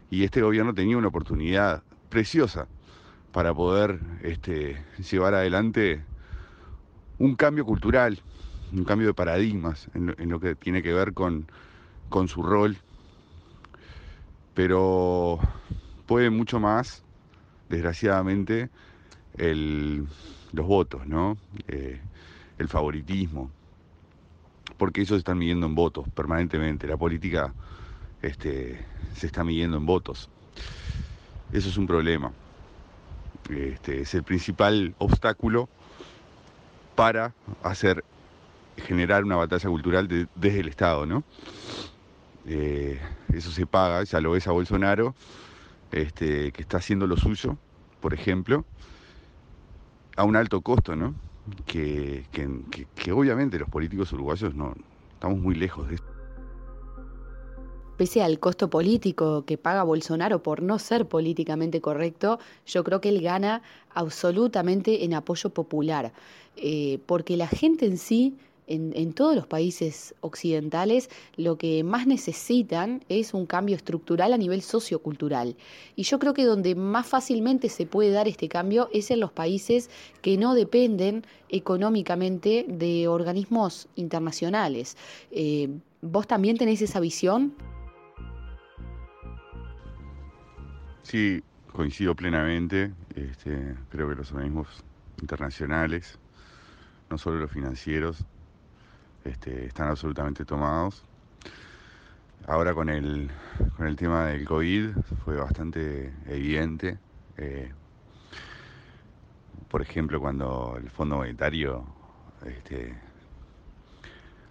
y 0.10 0.24
este 0.24 0.42
gobierno 0.42 0.74
tenía 0.74 0.98
una 0.98 1.08
oportunidad 1.08 1.84
preciosa 2.10 2.68
para 3.32 3.54
poder 3.54 4.00
este, 4.22 4.84
llevar 5.10 5.34
adelante 5.34 6.04
un 7.18 7.36
cambio 7.36 7.66
cultural, 7.66 8.20
un 8.72 8.84
cambio 8.84 9.08
de 9.08 9.14
paradigmas 9.14 9.90
en 9.94 10.30
lo, 10.30 10.40
que 10.40 10.56
tiene 10.56 10.82
que 10.82 10.94
ver 10.94 11.14
con, 11.14 11.48
con, 12.10 12.28
su 12.28 12.44
rol, 12.44 12.78
pero 14.54 15.40
puede 16.06 16.30
mucho 16.30 16.60
más, 16.60 17.04
desgraciadamente, 17.70 18.70
los 20.56 20.66
votos, 20.66 21.06
¿no? 21.06 21.38
Eh, 21.68 22.00
el 22.58 22.68
favoritismo, 22.68 23.52
porque 24.78 25.02
ellos 25.02 25.18
están 25.18 25.38
midiendo 25.38 25.66
en 25.66 25.76
votos 25.76 26.08
permanentemente, 26.10 26.88
la 26.88 26.98
política 26.98 27.54
este, 28.22 28.84
se 29.14 29.28
está 29.28 29.44
midiendo 29.44 29.78
en 29.78 29.86
votos. 29.86 30.30
Eso 31.52 31.70
es 31.70 31.78
un 31.78 31.88
problema. 31.88 32.32
Este, 33.50 34.02
es 34.02 34.14
el 34.16 34.24
principal 34.24 34.96
obstáculo 34.98 35.70
para 36.96 37.34
hacer 37.62 38.04
generar 38.78 39.24
una 39.24 39.36
batalla 39.36 39.70
cultural 39.70 40.08
desde 40.36 40.60
el 40.60 40.68
Estado, 40.68 41.06
¿no? 41.06 41.24
Eh, 42.48 43.00
eso 43.34 43.52
se 43.52 43.66
paga, 43.66 44.04
ya 44.04 44.20
lo 44.22 44.32
ves 44.32 44.48
a 44.48 44.52
Bolsonaro, 44.52 45.16
este, 45.92 46.52
que 46.52 46.62
está 46.62 46.78
haciendo 46.78 47.08
lo 47.08 47.18
suyo, 47.18 47.58
por 48.02 48.14
ejemplo, 48.14 48.66
a 50.16 50.24
un 50.24 50.36
alto 50.36 50.62
costo, 50.62 50.96
¿no? 50.96 51.14
Que, 51.66 52.26
que 52.96 53.12
obviamente 53.12 53.60
los 53.60 53.70
políticos 53.70 54.12
uruguayos 54.14 54.56
no 54.56 54.74
estamos 55.14 55.38
muy 55.40 55.54
lejos 55.54 55.88
de 55.88 55.96
eso 55.96 56.16
pese 57.98 58.22
al 58.22 58.40
costo 58.40 58.70
político 58.70 59.46
que 59.46 59.58
paga 59.58 59.84
Bolsonaro 59.84 60.44
por 60.44 60.62
no 60.62 60.80
ser 60.80 61.08
políticamente 61.08 61.82
correcto, 61.82 62.40
yo 62.66 62.84
creo 62.84 63.02
que 63.02 63.10
él 63.10 63.22
gana 63.22 63.62
absolutamente 63.94 65.06
en 65.06 65.14
apoyo 65.14 65.50
popular, 65.50 66.12
eh, 66.58 67.00
porque 67.06 67.38
la 67.38 67.48
gente 67.48 67.86
en 67.86 67.98
sí, 67.98 68.38
en, 68.68 69.14
todos 69.14 69.36
los 69.36 69.48
países 69.48 70.16
occidentales, 70.22 71.10
lo 71.38 71.58
que 71.58 71.84
más 71.84 72.08
necesitan 72.08 73.04
es 73.10 73.34
un 73.34 73.46
cambio 73.46 73.76
estructural 73.76 74.34
a 74.34 74.38
nivel 74.38 74.62
sociocultural. 74.62 75.56
Y 75.96 76.04
yo 76.04 76.20
creo 76.20 76.34
que 76.34 76.46
donde 76.46 76.76
más 76.76 77.08
fácilmente 77.08 77.70
se 77.70 77.86
puede 77.86 78.12
dar 78.12 78.28
este 78.28 78.50
cambio 78.50 78.90
es 78.94 79.12
en 79.12 79.20
los 79.20 79.32
países 79.32 79.90
que 80.22 80.38
no 80.38 80.56
dependen 80.56 81.26
económicamente 81.50 82.66
de 82.68 83.08
organismos 83.08 83.88
internacionales. 83.96 84.98
Eh, 85.32 85.70
¿Vos 86.02 86.28
también 86.28 86.58
tenés 86.58 86.82
esa 86.82 87.00
visión? 87.00 87.54
Sí, 91.04 91.42
coincido 91.72 92.16
plenamente. 92.16 92.92
Este, 93.16 93.76
creo 93.90 94.10
que 94.10 94.16
los 94.16 94.32
organismos 94.32 94.68
internacionales, 95.22 96.18
no 97.10 97.18
solo 97.18 97.40
los 97.40 97.52
financieros, 97.52 98.26
este, 99.26 99.66
están 99.66 99.90
absolutamente 99.90 100.46
tomados. 100.46 101.04
Ahora 102.48 102.74
con 102.74 102.90
el, 102.90 103.30
con 103.76 103.88
el 103.88 103.96
tema 103.96 104.28
del 104.28 104.46
COVID 104.46 104.92
fue 105.24 105.36
bastante 105.36 106.14
evidente. 106.28 107.00
Eh, 107.38 107.72
por 109.68 109.82
ejemplo, 109.82 110.20
cuando 110.20 110.78
el 110.78 110.90
Fondo 110.90 111.18
Monetario 111.18 111.86
este, 112.46 112.96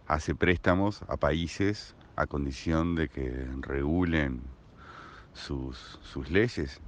hace 0.07 0.35
préstamos 0.35 1.03
a 1.09 1.17
países 1.17 1.95
a 2.17 2.27
condición 2.27 2.95
de 2.95 3.09
que 3.09 3.49
regulen 3.61 4.43
sus, 5.33 5.99
sus 6.03 6.31
leyes, 6.31 6.81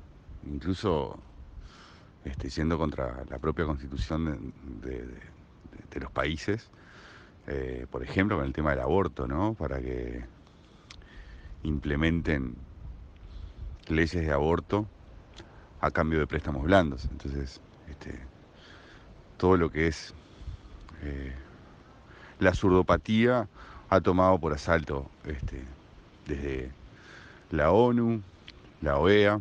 incluso 0.45 1.19
este, 2.25 2.49
yendo 2.49 2.79
contra 2.79 3.25
la 3.29 3.39
propia 3.39 3.65
constitución 3.65 4.53
de, 4.83 6.01
los 6.01 6.11
países, 6.11 6.71
eh, 7.47 7.87
por 7.91 8.03
ejemplo, 8.03 8.37
con 8.37 8.47
el 8.47 8.53
tema 8.53 8.71
del 8.71 8.81
aborto, 8.81 9.27
¿no? 9.27 9.55
Para 9.55 9.81
que 9.81 10.25
implementen 11.63 12.57
leyes 13.89 14.27
de 14.27 14.33
aborto 14.33 14.87
a 15.81 15.91
cambio 15.91 16.19
de 16.19 16.27
préstamos 16.27 16.65
blandos. 16.65 17.05
Entonces, 17.11 17.61
este, 17.89 18.19
todo 19.37 19.57
lo 19.57 19.71
que 19.71 19.87
es 19.87 20.15
eh, 21.03 21.35
la 22.41 22.55
surdopatía 22.55 23.49
ha 23.89 24.01
tomado 24.01 24.39
por 24.39 24.53
asalto 24.53 25.09
este, 25.25 25.63
desde 26.27 26.73
la 27.51 27.71
ONU, 27.71 28.23
la 28.81 28.99
OEA, 28.99 29.41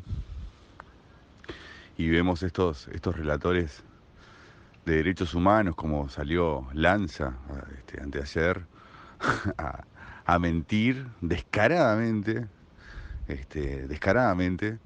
y 1.98 2.10
vemos 2.10 2.44
estos, 2.44 2.88
estos 2.89 3.15
relatores 3.15 3.84
de 4.86 4.98
derechos 4.98 5.34
humanos, 5.34 5.76
como 5.76 6.10
salió 6.10 6.67
Lanza 6.74 7.38
este, 7.78 8.02
anteayer, 8.02 8.65
a, 10.26 10.39
mentir 10.39 11.08
descaradamente, 11.21 12.48
este, 13.28 13.88
descaradamente. 13.88 14.78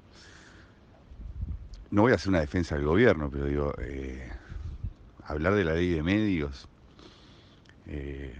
No 1.90 2.02
voy 2.02 2.12
a 2.12 2.14
hacer 2.14 2.30
una 2.30 2.40
defensa 2.40 2.76
del 2.76 2.84
gobierno, 2.84 3.28
pero 3.30 3.46
digo, 3.46 3.74
eh, 3.78 4.30
hablar 5.24 5.54
de 5.54 5.64
la 5.64 5.74
ley 5.74 5.90
de 5.90 6.02
medios, 6.02 6.68
eh, 7.86 8.38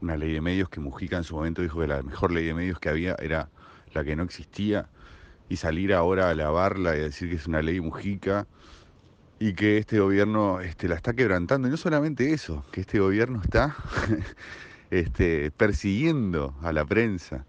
una 0.00 0.16
ley 0.16 0.32
de 0.32 0.40
medios 0.40 0.68
que 0.68 0.78
Mujica 0.78 1.16
en 1.16 1.24
su 1.24 1.34
momento 1.34 1.62
dijo 1.62 1.80
que 1.80 1.86
la 1.86 2.02
mejor 2.02 2.32
ley 2.32 2.44
de 2.44 2.54
medios 2.54 2.78
que 2.78 2.90
había 2.90 3.16
era 3.18 3.48
la 3.94 4.04
que 4.04 4.14
no 4.14 4.22
existía, 4.24 4.88
y 5.48 5.56
salir 5.56 5.94
ahora 5.94 6.26
a 6.26 6.30
alabarla 6.30 6.96
y 6.96 7.00
a 7.00 7.04
decir 7.04 7.30
que 7.30 7.36
es 7.36 7.46
una 7.46 7.62
ley 7.62 7.80
Mujica 7.80 8.46
y 9.38 9.52
que 9.54 9.78
este 9.78 10.00
gobierno 10.00 10.60
este, 10.60 10.88
la 10.88 10.94
está 10.94 11.14
quebrantando. 11.14 11.68
Y 11.68 11.70
no 11.70 11.76
solamente 11.76 12.32
eso, 12.32 12.64
que 12.72 12.80
este 12.80 12.98
gobierno 12.98 13.40
está 13.42 13.76
este, 14.90 15.50
persiguiendo 15.50 16.54
a 16.62 16.72
la 16.72 16.84
prensa 16.84 17.44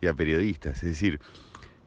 y 0.00 0.06
a 0.06 0.14
periodistas. 0.14 0.82
Es 0.82 0.90
decir, 0.90 1.20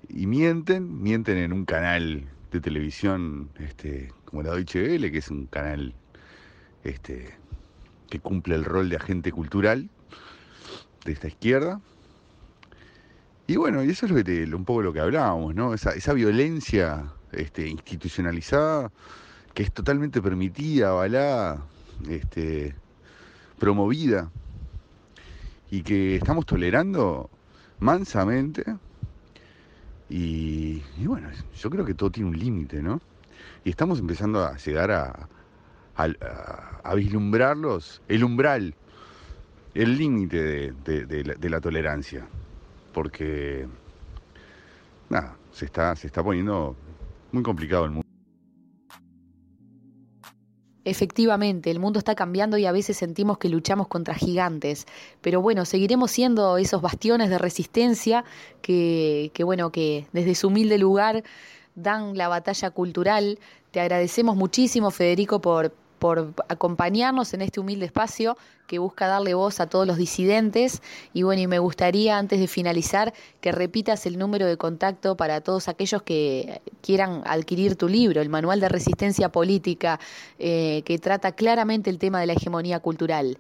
y 0.09 0.27
mienten, 0.27 1.01
mienten 1.01 1.37
en 1.37 1.53
un 1.53 1.65
canal 1.65 2.25
de 2.51 2.61
televisión 2.61 3.49
este, 3.59 4.11
como 4.25 4.43
la 4.43 4.51
Deutsche 4.51 4.81
Welle, 4.81 5.11
que 5.11 5.19
es 5.19 5.29
un 5.29 5.47
canal 5.47 5.93
este, 6.83 7.33
que 8.09 8.19
cumple 8.19 8.55
el 8.55 8.65
rol 8.65 8.89
de 8.89 8.97
agente 8.97 9.31
cultural 9.31 9.89
de 11.05 11.11
esta 11.11 11.27
izquierda, 11.27 11.79
y 13.47 13.57
bueno, 13.57 13.83
y 13.83 13.91
eso 13.91 14.07
es 14.07 14.11
lo 14.11 14.23
que 14.23 14.43
un 14.55 14.65
poco 14.65 14.81
lo 14.81 14.91
que 14.91 14.99
hablábamos, 14.99 15.53
¿no? 15.53 15.73
Esa, 15.75 15.91
esa 15.91 16.13
violencia 16.13 17.13
este, 17.31 17.67
institucionalizada 17.67 18.91
que 19.55 19.63
es 19.63 19.71
totalmente 19.71 20.21
permitida, 20.21 20.89
avalada, 20.89 21.65
este, 22.09 22.75
promovida 23.57 24.29
y 25.71 25.81
que 25.81 26.17
estamos 26.17 26.45
tolerando 26.45 27.29
mansamente. 27.79 28.65
Y, 30.09 30.83
bueno, 30.97 31.29
yo 31.57 31.69
creo 31.69 31.85
que 31.85 31.93
todo 31.93 32.11
tiene 32.11 32.29
un 32.29 32.37
límite, 32.37 32.83
¿no? 32.83 33.01
Y 33.63 33.69
estamos 33.69 33.99
empezando 33.99 34.43
a 34.43 34.57
llegar 34.57 34.91
a, 34.91 35.29
vislumbrarlos, 36.93 38.01
el 38.09 38.23
umbral 38.23 38.75
el 39.73 39.97
límite 39.97 40.73
de, 40.83 41.49
la, 41.49 41.59
tolerancia, 41.61 42.25
porque 42.93 43.67
nada, 45.09 45.35
se 45.51 45.65
está, 45.65 45.95
se 45.95 46.07
está 46.07 46.23
poniendo 46.23 46.75
muy 47.31 47.43
complicado 47.43 47.85
el 47.85 47.91
mundo. 47.91 48.14
Efectivamente, 50.85 51.71
el 51.71 51.79
mundo 51.79 51.97
está 51.97 52.13
cambiando 52.13 52.57
y 52.59 52.67
a 52.67 52.71
veces 52.71 52.95
sentimos 52.97 53.39
que 53.39 53.49
luchamos 53.49 53.87
contra 53.87 54.13
gigantes, 54.13 54.85
pero 55.19 55.41
bueno, 55.41 55.65
seguiremos 55.65 56.11
siendo 56.11 56.57
esos 56.57 56.81
bastiones 56.81 57.31
de 57.31 57.39
resistencia 57.39 58.23
que, 58.61 59.31
que 59.33 59.43
bueno, 59.43 59.71
que 59.71 60.05
desde 60.13 60.35
su 60.35 60.47
humilde 60.47 60.77
lugar 60.77 61.23
dan 61.73 62.15
la 62.15 62.27
batalla 62.27 62.69
cultural. 62.69 63.39
Te 63.71 63.79
agradecemos 63.79 64.35
muchísimo, 64.35 64.91
Federico, 64.91 65.41
por, 65.41 65.73
por 66.05 66.35
acompañarnos 66.49 67.33
en 67.33 67.41
este 67.41 67.59
humilde 67.59 67.87
espacio 67.87 68.37
que 68.67 68.77
busca 68.77 69.07
darle 69.07 69.33
voz 69.33 69.59
a 69.59 69.65
todos 69.65 69.87
los 69.87 69.97
disidentes. 69.97 70.83
Y 71.13 71.23
bueno, 71.23 71.41
y 71.41 71.47
me 71.47 71.57
gustaría 71.57 72.19
antes 72.19 72.39
de 72.39 72.45
finalizar 72.45 73.11
que 73.41 73.51
repitas 73.51 74.05
el 74.05 74.19
número 74.19 74.45
de 74.45 74.55
contacto 74.55 75.17
para 75.17 75.41
todos 75.41 75.67
aquellos 75.67 76.03
que 76.03 76.61
quieran 76.81 77.23
adquirir 77.25 77.75
tu 77.75 77.87
libro, 77.87 78.21
el 78.21 78.29
Manual 78.29 78.59
de 78.59 78.69
Resistencia 78.69 79.29
Política, 79.29 79.99
eh, 80.37 80.83
que 80.85 80.99
trata 80.99 81.31
claramente 81.31 81.89
el 81.89 81.97
tema 81.97 82.19
de 82.19 82.27
la 82.27 82.33
hegemonía 82.33 82.79
cultural. 82.81 83.39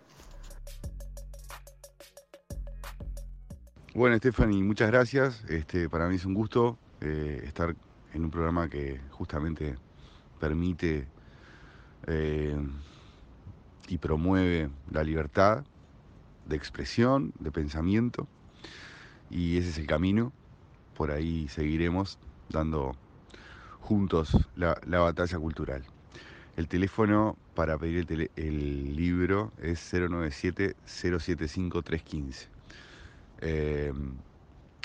Bueno, 3.93 4.17
Stephanie, 4.17 4.63
muchas 4.63 4.89
gracias. 4.89 5.43
Este, 5.49 5.87
para 5.87 6.07
mí 6.07 6.15
es 6.15 6.25
un 6.25 6.33
gusto 6.33 6.79
eh, 7.01 7.43
estar 7.45 7.75
en 8.15 8.23
un 8.23 8.31
programa 8.31 8.67
que 8.67 8.99
justamente 9.11 9.75
permite 10.39 11.05
eh, 12.07 12.55
y 13.87 13.97
promueve 13.97 14.69
la 14.91 15.03
libertad 15.03 15.63
de 16.45 16.55
expresión, 16.55 17.33
de 17.39 17.51
pensamiento, 17.51 18.27
y 19.29 19.57
ese 19.57 19.69
es 19.69 19.77
el 19.77 19.85
camino. 19.87 20.31
Por 20.95 21.11
ahí 21.11 21.47
seguiremos 21.49 22.17
dando 22.49 22.95
juntos 23.81 24.37
la, 24.55 24.79
batalla 24.85 25.37
cultural. 25.39 25.83
El 26.57 26.67
teléfono 26.67 27.37
para 27.53 27.77
pedir 27.77 28.29
el, 28.35 28.95
libro 28.95 29.51
es 29.61 29.93
097-075-315. 29.93 32.47
Eh, 33.41 33.91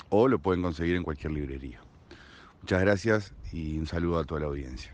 o 0.09 0.27
lo 0.27 0.39
pueden 0.39 0.61
conseguir 0.61 0.97
en 0.97 1.03
cualquier 1.03 1.31
librería. 1.31 1.79
Muchas 2.61 2.81
gracias 2.81 3.33
y 3.51 3.79
un 3.79 3.87
saludo 3.87 4.19
a 4.19 4.25
toda 4.25 4.41
la 4.41 4.47
audiencia. 4.47 4.93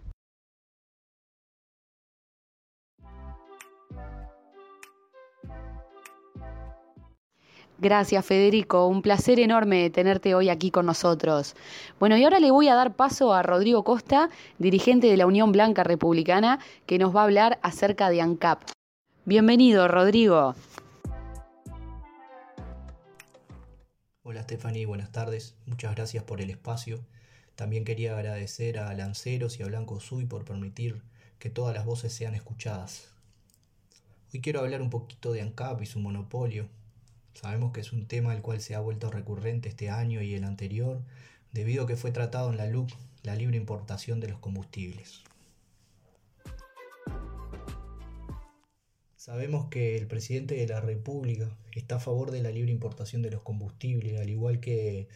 Gracias, 7.80 8.26
Federico. 8.26 8.88
Un 8.88 9.04
placer 9.04 9.40
enorme 9.40 9.92
tenerte 9.92 10.34
hoy 10.34 10.50
aquí 10.50 10.72
con 10.72 10.88
nosotros. 10.88 11.56
Bueno, 12.00 12.18
y 12.18 12.24
ahora 12.24 12.40
le 12.40 12.50
voy 12.50 12.70
a 12.70 12.76
dar 12.76 12.96
paso 12.96 13.34
a 13.34 13.44
Rodrigo 13.44 13.84
Costa, 13.84 14.30
dirigente 14.58 15.06
de 15.06 15.18
la 15.18 15.28
Unión 15.28 15.52
Blanca 15.52 15.84
Republicana, 15.84 16.60
que 16.88 16.98
nos 16.98 17.16
va 17.16 17.22
a 17.22 17.26
hablar 17.26 17.60
acerca 17.62 18.10
de 18.10 18.22
ANCAP. 18.22 18.63
Bienvenido, 19.26 19.88
Rodrigo. 19.88 20.56
Hola, 24.24 24.42
Stephanie. 24.42 24.88
Buenas 24.88 25.12
tardes. 25.12 25.56
Muchas 25.68 25.94
gracias 25.94 26.24
por 26.24 26.42
el 26.42 26.50
espacio. 26.50 27.00
También 27.56 27.86
quería 27.86 28.18
agradecer 28.18 28.80
a 28.80 28.92
Lanceros 28.96 29.60
y 29.60 29.63
a 29.63 29.68
Blanco 29.68 30.00
Sui 30.00 30.26
por 30.26 30.46
permitir 30.46 31.04
que 31.38 31.52
todas 31.52 31.76
las 31.76 31.86
voces 31.86 32.12
sean 32.12 32.34
escuchadas. 32.34 33.12
Hoy 34.34 34.42
quiero 34.42 34.62
hablar 34.62 34.82
un 34.82 34.90
poquito 34.90 35.32
de 35.32 35.42
ANCAP 35.42 35.84
y 35.84 35.86
su 35.86 36.00
monopolio, 36.00 36.68
Sabemos 37.39 37.71
que 37.71 37.82
es 37.82 37.93
un 37.93 38.08
tema 38.08 38.34
el 38.34 38.41
cual 38.41 38.62
se 38.62 38.73
ha 38.73 38.80
vuelto 38.80 39.12
recurrente 39.12 39.69
este 39.69 39.91
año 39.91 40.23
y 40.23 40.34
el 40.34 40.43
anterior, 40.43 41.04
debido 41.52 41.84
a 41.84 41.88
que 41.88 41.95
fue 41.95 42.10
tratado 42.10 42.50
en 42.50 42.58
la 42.58 42.65
LUC 42.65 42.89
la 43.21 43.36
libre 43.36 43.58
importación 43.58 44.19
de 44.19 44.28
los 44.28 44.39
combustibles. 44.39 45.21
Sabemos 49.17 49.67
que 49.69 49.97
el 49.97 50.08
presidente 50.08 50.56
de 50.56 50.65
la 50.65 50.82
República 50.82 51.56
está 51.73 51.97
a 51.97 52.00
favor 52.00 52.32
de 52.32 52.41
la 52.41 52.50
libre 52.50 52.71
importación 52.71 53.21
de 53.21 53.30
los 53.30 53.43
combustibles, 53.43 54.19
al 54.19 54.32
igual 54.32 54.60
que 54.60 55.08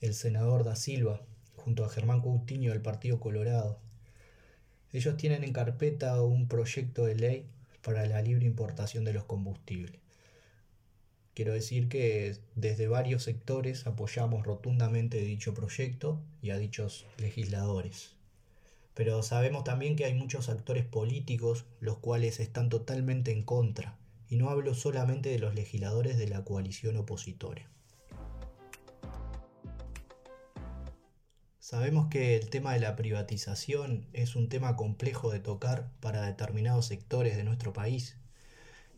el 0.00 0.14
senador 0.14 0.64
da 0.64 0.74
Silva, 0.74 1.20
junto 1.54 1.84
a 1.84 1.90
Germán 1.90 2.22
Coutinho 2.22 2.72
del 2.72 2.80
Partido 2.80 3.20
Colorado. 3.20 3.78
Ellos 4.94 5.18
tienen 5.18 5.44
en 5.44 5.52
carpeta 5.52 6.22
un 6.22 6.48
proyecto 6.48 7.04
de 7.04 7.16
ley 7.16 7.46
para 7.82 8.06
la 8.06 8.22
libre 8.22 8.46
importación 8.46 9.04
de 9.04 9.12
los 9.12 9.24
combustibles. 9.24 10.07
Quiero 11.38 11.52
decir 11.52 11.88
que 11.88 12.36
desde 12.56 12.88
varios 12.88 13.22
sectores 13.22 13.86
apoyamos 13.86 14.44
rotundamente 14.44 15.20
dicho 15.20 15.54
proyecto 15.54 16.20
y 16.42 16.50
a 16.50 16.58
dichos 16.58 17.06
legisladores. 17.16 18.16
Pero 18.92 19.22
sabemos 19.22 19.62
también 19.62 19.94
que 19.94 20.04
hay 20.04 20.14
muchos 20.14 20.48
actores 20.48 20.84
políticos 20.84 21.64
los 21.78 21.98
cuales 21.98 22.40
están 22.40 22.68
totalmente 22.68 23.30
en 23.30 23.44
contra, 23.44 23.96
y 24.28 24.34
no 24.34 24.50
hablo 24.50 24.74
solamente 24.74 25.28
de 25.28 25.38
los 25.38 25.54
legisladores 25.54 26.18
de 26.18 26.26
la 26.26 26.42
coalición 26.42 26.96
opositora. 26.96 27.70
Sabemos 31.60 32.08
que 32.08 32.34
el 32.34 32.50
tema 32.50 32.74
de 32.74 32.80
la 32.80 32.96
privatización 32.96 34.08
es 34.12 34.34
un 34.34 34.48
tema 34.48 34.74
complejo 34.74 35.30
de 35.30 35.38
tocar 35.38 35.92
para 36.00 36.26
determinados 36.26 36.86
sectores 36.86 37.36
de 37.36 37.44
nuestro 37.44 37.72
país, 37.72 38.16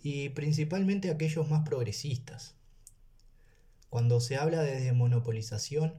y 0.03 0.31
principalmente 0.31 1.11
aquellos 1.11 1.49
más 1.51 1.67
progresistas. 1.69 2.55
Cuando 3.91 4.21
se 4.21 4.37
habla 4.37 4.63
de 4.63 4.81
desmonopolización, 4.81 5.95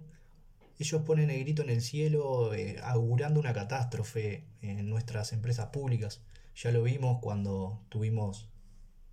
ellos 0.79 1.01
ponen 1.03 1.29
el 1.29 1.41
grito 1.41 1.61
en 1.61 1.69
el 1.69 1.81
cielo 1.81 2.53
eh, 2.53 2.79
augurando 2.83 3.39
una 3.39 3.53
catástrofe 3.53 4.45
en 4.61 4.89
nuestras 4.89 5.33
empresas 5.33 5.67
públicas. 5.67 6.21
Ya 6.55 6.71
lo 6.71 6.83
vimos 6.83 7.19
cuando 7.21 7.81
tuvimos 7.89 8.47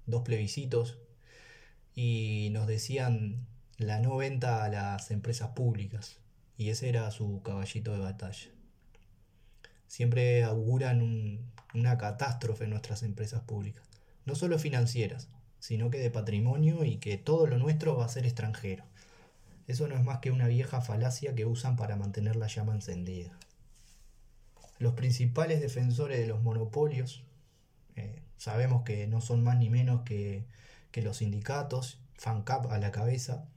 dos 0.07 0.23
plebiscitos 0.23 0.99
y 1.95 2.49
nos 2.53 2.67
decían 2.67 3.47
la 3.77 4.01
no 4.01 4.17
venta 4.17 4.65
a 4.65 4.69
las 4.69 5.11
empresas 5.11 5.51
públicas 5.51 6.19
y 6.57 6.71
ese 6.71 6.89
era 6.89 7.11
su 7.11 7.43
caballito 7.43 7.93
de 7.93 7.99
batalla. 7.99 8.51
Siempre 9.89 10.45
auguran 10.45 11.41
una 11.75 11.99
catástrofe 11.99 12.65
en 12.65 12.71
nuestras 12.71 13.03
empresas 13.03 13.43
públicas 13.43 13.88
no 14.29 14.35
solo 14.35 14.59
financieras, 14.59 15.29
sino 15.59 15.91
que 15.91 15.99
de 15.99 16.11
patrimonio 16.11 16.85
y 16.85 16.99
que 16.99 17.17
todo 17.17 17.47
lo 17.47 17.57
nuestro 17.59 17.97
va 17.97 18.05
a 18.05 18.11
ser 18.11 18.27
extranjero. 18.27 18.85
Eso 19.67 19.89
no 19.89 19.97
es 19.97 20.05
más 20.05 20.19
que 20.19 20.31
una 20.31 20.47
vieja 20.49 20.83
falacia 20.83 21.35
que 21.35 21.47
usan 21.47 21.77
para 21.77 21.97
mantener 21.97 22.37
la 22.37 22.47
llama 22.47 22.75
encendida. 22.75 23.33
Los 24.79 24.93
principales 24.93 25.61
defensores 25.61 26.19
de 26.19 26.27
los 26.27 26.43
monopolios, 26.43 27.25
eh, 27.97 28.21
sabemos 28.37 28.83
que 28.85 29.07
no 29.07 29.23
son 29.23 29.43
más 29.43 29.57
ni 29.57 29.71
menos 29.71 30.03
que, 30.03 30.45
que 30.91 31.01
los 31.03 31.17
sindicatos, 31.17 31.99
FANCAP 32.15 32.71
a 32.71 32.79
la 32.79 32.93
cabeza, 32.93 33.49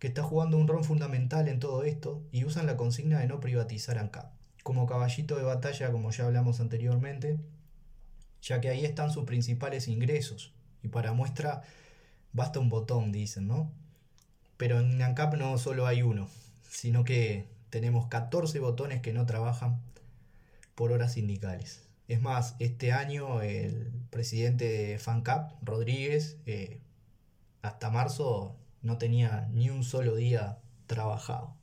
que 0.00 0.08
está 0.08 0.24
jugando 0.24 0.58
un 0.58 0.66
rol 0.66 0.84
fundamental 0.84 1.46
en 1.46 1.60
todo 1.60 1.84
esto 1.84 2.24
y 2.32 2.44
usan 2.44 2.66
la 2.66 2.76
consigna 2.76 3.20
de 3.20 3.28
no 3.28 3.38
privatizar 3.38 3.98
ANCAP. 3.98 4.32
Como 4.64 4.86
caballito 4.86 5.36
de 5.36 5.44
batalla, 5.44 5.92
como 5.92 6.10
ya 6.10 6.26
hablamos 6.26 6.58
anteriormente, 6.58 7.38
ya 8.42 8.60
que 8.60 8.68
ahí 8.68 8.84
están 8.84 9.10
sus 9.10 9.24
principales 9.24 9.88
ingresos. 9.88 10.52
Y 10.82 10.88
para 10.88 11.12
muestra 11.12 11.62
basta 12.32 12.58
un 12.58 12.68
botón, 12.68 13.12
dicen, 13.12 13.46
¿no? 13.46 13.72
Pero 14.56 14.80
en 14.80 15.00
ANCAP 15.00 15.34
no 15.34 15.56
solo 15.58 15.86
hay 15.86 16.02
uno, 16.02 16.28
sino 16.68 17.04
que 17.04 17.46
tenemos 17.70 18.06
14 18.08 18.58
botones 18.58 19.00
que 19.00 19.12
no 19.12 19.26
trabajan 19.26 19.80
por 20.74 20.92
horas 20.92 21.14
sindicales. 21.14 21.88
Es 22.08 22.20
más, 22.20 22.56
este 22.58 22.92
año 22.92 23.42
el 23.42 23.92
presidente 24.10 24.68
de 24.68 24.98
FANCAP, 24.98 25.52
Rodríguez, 25.62 26.36
eh, 26.46 26.80
hasta 27.62 27.90
marzo 27.90 28.56
no 28.82 28.98
tenía 28.98 29.48
ni 29.52 29.70
un 29.70 29.84
solo 29.84 30.16
día 30.16 30.58
trabajado. 30.86 31.56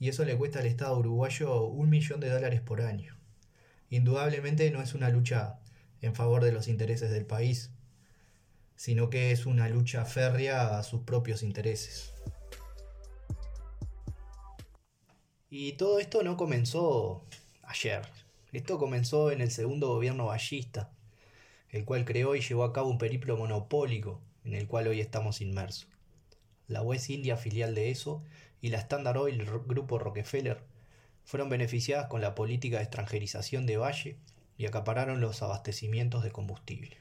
Y 0.00 0.08
eso 0.08 0.24
le 0.24 0.36
cuesta 0.36 0.58
al 0.58 0.66
Estado 0.66 0.98
uruguayo 0.98 1.64
un 1.64 1.90
millón 1.90 2.20
de 2.20 2.30
dólares 2.30 2.60
por 2.60 2.80
año. 2.80 3.16
Indudablemente 3.90 4.70
no 4.70 4.82
es 4.82 4.94
una 4.94 5.08
lucha 5.10 5.60
en 6.04 6.14
favor 6.14 6.44
de 6.44 6.52
los 6.52 6.68
intereses 6.68 7.10
del 7.10 7.24
país, 7.24 7.70
sino 8.76 9.08
que 9.10 9.30
es 9.30 9.46
una 9.46 9.68
lucha 9.68 10.04
férrea 10.04 10.78
a 10.78 10.82
sus 10.82 11.02
propios 11.02 11.42
intereses. 11.42 12.12
Y 15.48 15.72
todo 15.72 15.98
esto 16.00 16.22
no 16.22 16.36
comenzó 16.36 17.24
ayer, 17.62 18.02
esto 18.52 18.78
comenzó 18.78 19.30
en 19.30 19.40
el 19.40 19.50
segundo 19.50 19.88
gobierno 19.88 20.26
ballista, 20.26 20.92
el 21.70 21.84
cual 21.84 22.04
creó 22.04 22.36
y 22.36 22.40
llevó 22.40 22.64
a 22.64 22.72
cabo 22.72 22.90
un 22.90 22.98
periplo 22.98 23.36
monopólico 23.36 24.20
en 24.44 24.54
el 24.54 24.66
cual 24.66 24.88
hoy 24.88 25.00
estamos 25.00 25.40
inmersos. 25.40 25.88
La 26.66 26.82
West 26.82 27.08
India, 27.10 27.36
filial 27.36 27.74
de 27.74 27.90
eso, 27.90 28.22
y 28.60 28.68
la 28.68 28.78
Standard 28.78 29.18
Oil 29.18 29.44
Grupo 29.44 29.98
Rockefeller 29.98 30.62
fueron 31.24 31.48
beneficiadas 31.48 32.08
con 32.08 32.20
la 32.20 32.34
política 32.34 32.78
de 32.78 32.84
extranjerización 32.84 33.66
de 33.66 33.76
Valle 33.76 34.18
y 34.56 34.66
acapararon 34.66 35.20
los 35.20 35.42
abastecimientos 35.42 36.22
de 36.22 36.30
combustible. 36.30 36.98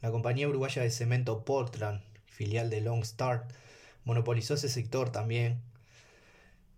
La 0.00 0.10
compañía 0.10 0.48
uruguaya 0.48 0.82
de 0.82 0.90
cemento 0.90 1.44
Portland, 1.44 2.02
filial 2.26 2.68
de 2.70 2.80
Long 2.80 3.04
Start, 3.04 3.50
monopolizó 4.04 4.54
ese 4.54 4.68
sector 4.68 5.10
también. 5.10 5.60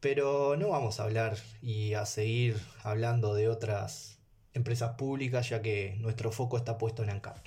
Pero 0.00 0.56
no 0.56 0.68
vamos 0.68 1.00
a 1.00 1.04
hablar 1.04 1.36
y 1.62 1.94
a 1.94 2.06
seguir 2.06 2.60
hablando 2.82 3.34
de 3.34 3.48
otras 3.48 4.18
empresas 4.54 4.94
públicas 4.96 5.48
ya 5.48 5.60
que 5.60 5.96
nuestro 5.98 6.30
foco 6.30 6.56
está 6.56 6.78
puesto 6.78 7.02
en 7.02 7.10
ANCAP. 7.10 7.38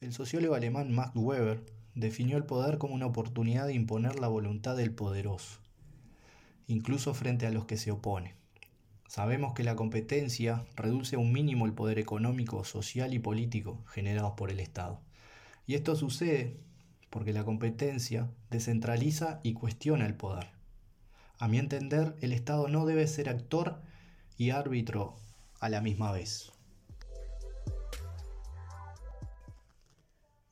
El 0.00 0.14
sociólogo 0.14 0.54
alemán 0.54 0.90
Max 0.92 1.12
Weber 1.14 1.62
definió 1.94 2.38
el 2.38 2.44
poder 2.44 2.78
como 2.78 2.94
una 2.94 3.06
oportunidad 3.06 3.66
de 3.66 3.74
imponer 3.74 4.18
la 4.18 4.28
voluntad 4.28 4.76
del 4.76 4.94
poderoso, 4.94 5.58
incluso 6.66 7.12
frente 7.12 7.46
a 7.46 7.50
los 7.50 7.66
que 7.66 7.76
se 7.76 7.90
oponen. 7.90 8.39
Sabemos 9.10 9.54
que 9.54 9.64
la 9.64 9.74
competencia 9.74 10.64
reduce 10.76 11.16
a 11.16 11.18
un 11.18 11.32
mínimo 11.32 11.66
el 11.66 11.72
poder 11.72 11.98
económico, 11.98 12.62
social 12.62 13.12
y 13.12 13.18
político 13.18 13.82
generados 13.88 14.34
por 14.36 14.52
el 14.52 14.60
Estado. 14.60 15.00
Y 15.66 15.74
esto 15.74 15.96
sucede 15.96 16.60
porque 17.10 17.32
la 17.32 17.42
competencia 17.42 18.30
descentraliza 18.50 19.40
y 19.42 19.54
cuestiona 19.54 20.06
el 20.06 20.14
poder. 20.14 20.50
A 21.38 21.48
mi 21.48 21.58
entender, 21.58 22.14
el 22.20 22.32
Estado 22.32 22.68
no 22.68 22.86
debe 22.86 23.04
ser 23.08 23.28
actor 23.28 23.82
y 24.38 24.50
árbitro 24.50 25.16
a 25.58 25.68
la 25.68 25.80
misma 25.80 26.12
vez. 26.12 26.52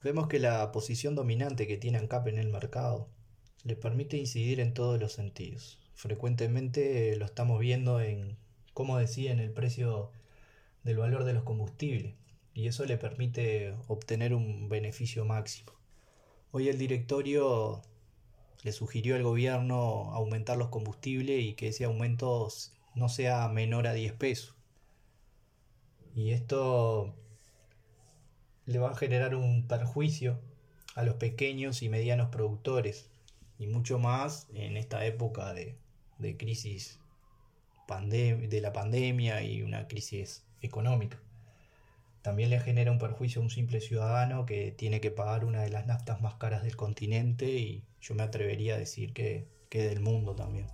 Vemos 0.03 0.27
que 0.27 0.41
la 0.41 0.73
posición 0.73 1.15
dominante 1.15 1.69
que 1.69 1.77
tiene 1.77 1.99
ANCAP 1.99 2.27
en 2.27 2.39
el 2.39 2.49
mercado 2.49 3.09
le 3.63 3.77
permite 3.77 4.17
incidir 4.17 4.59
en 4.59 4.75
todos 4.75 4.99
los 4.99 5.13
sentidos. 5.13 5.79
Frecuentemente 5.95 7.15
lo 7.15 7.25
estamos 7.25 7.61
viendo 7.61 8.01
en 8.01 8.37
cómo 8.79 8.97
deciden 8.97 9.41
el 9.41 9.51
precio 9.51 10.13
del 10.85 10.99
valor 10.99 11.25
de 11.25 11.33
los 11.33 11.43
combustibles 11.43 12.15
y 12.55 12.69
eso 12.69 12.85
le 12.85 12.97
permite 12.97 13.75
obtener 13.89 14.33
un 14.33 14.69
beneficio 14.69 15.25
máximo. 15.25 15.73
Hoy 16.53 16.69
el 16.69 16.79
directorio 16.79 17.83
le 18.63 18.71
sugirió 18.71 19.17
al 19.17 19.25
gobierno 19.25 20.13
aumentar 20.13 20.57
los 20.59 20.69
combustibles 20.69 21.43
y 21.43 21.55
que 21.55 21.67
ese 21.67 21.87
aumento 21.87 22.47
no 22.95 23.09
sea 23.09 23.49
menor 23.49 23.89
a 23.89 23.95
10 23.95 24.13
pesos. 24.13 24.55
Y 26.15 26.31
esto 26.31 27.17
le 28.65 28.79
va 28.79 28.91
a 28.91 28.97
generar 28.97 29.35
un 29.35 29.67
perjuicio 29.67 30.39
a 30.95 31.03
los 31.03 31.17
pequeños 31.17 31.83
y 31.83 31.89
medianos 31.89 32.29
productores 32.29 33.11
y 33.59 33.67
mucho 33.67 33.99
más 33.99 34.47
en 34.55 34.77
esta 34.77 35.05
época 35.05 35.53
de, 35.53 35.77
crisis 36.37 37.01
de 37.89 38.61
la 38.61 38.73
pandemia 38.73 39.43
y 39.43 39.63
una 39.63 39.89
crisis 39.89 40.45
económica. 40.61 41.19
También 42.21 42.51
le 42.51 42.61
genera 42.61 42.93
un 42.93 42.99
perjuicio 42.99 43.41
a 43.41 43.45
un 43.45 43.51
simple 43.51 43.81
ciudadano 43.81 44.45
que 44.45 44.73
tiene 44.73 45.01
que 45.01 45.11
pagar 45.11 45.47
una 45.47 45.63
de 45.63 45.71
las 45.71 45.87
naftas 45.87 46.21
más 46.21 46.35
caras 46.35 46.63
del 46.63 46.77
continente 46.77 47.47
y 47.47 47.85
yo 48.03 48.15
me 48.15 48.23
atrevería 48.23 48.75
a 48.75 48.79
decir 48.79 49.15
que, 49.15 49.49
que 49.71 49.85
del 49.85 50.01
mundo 50.01 50.35
también. 50.35 50.67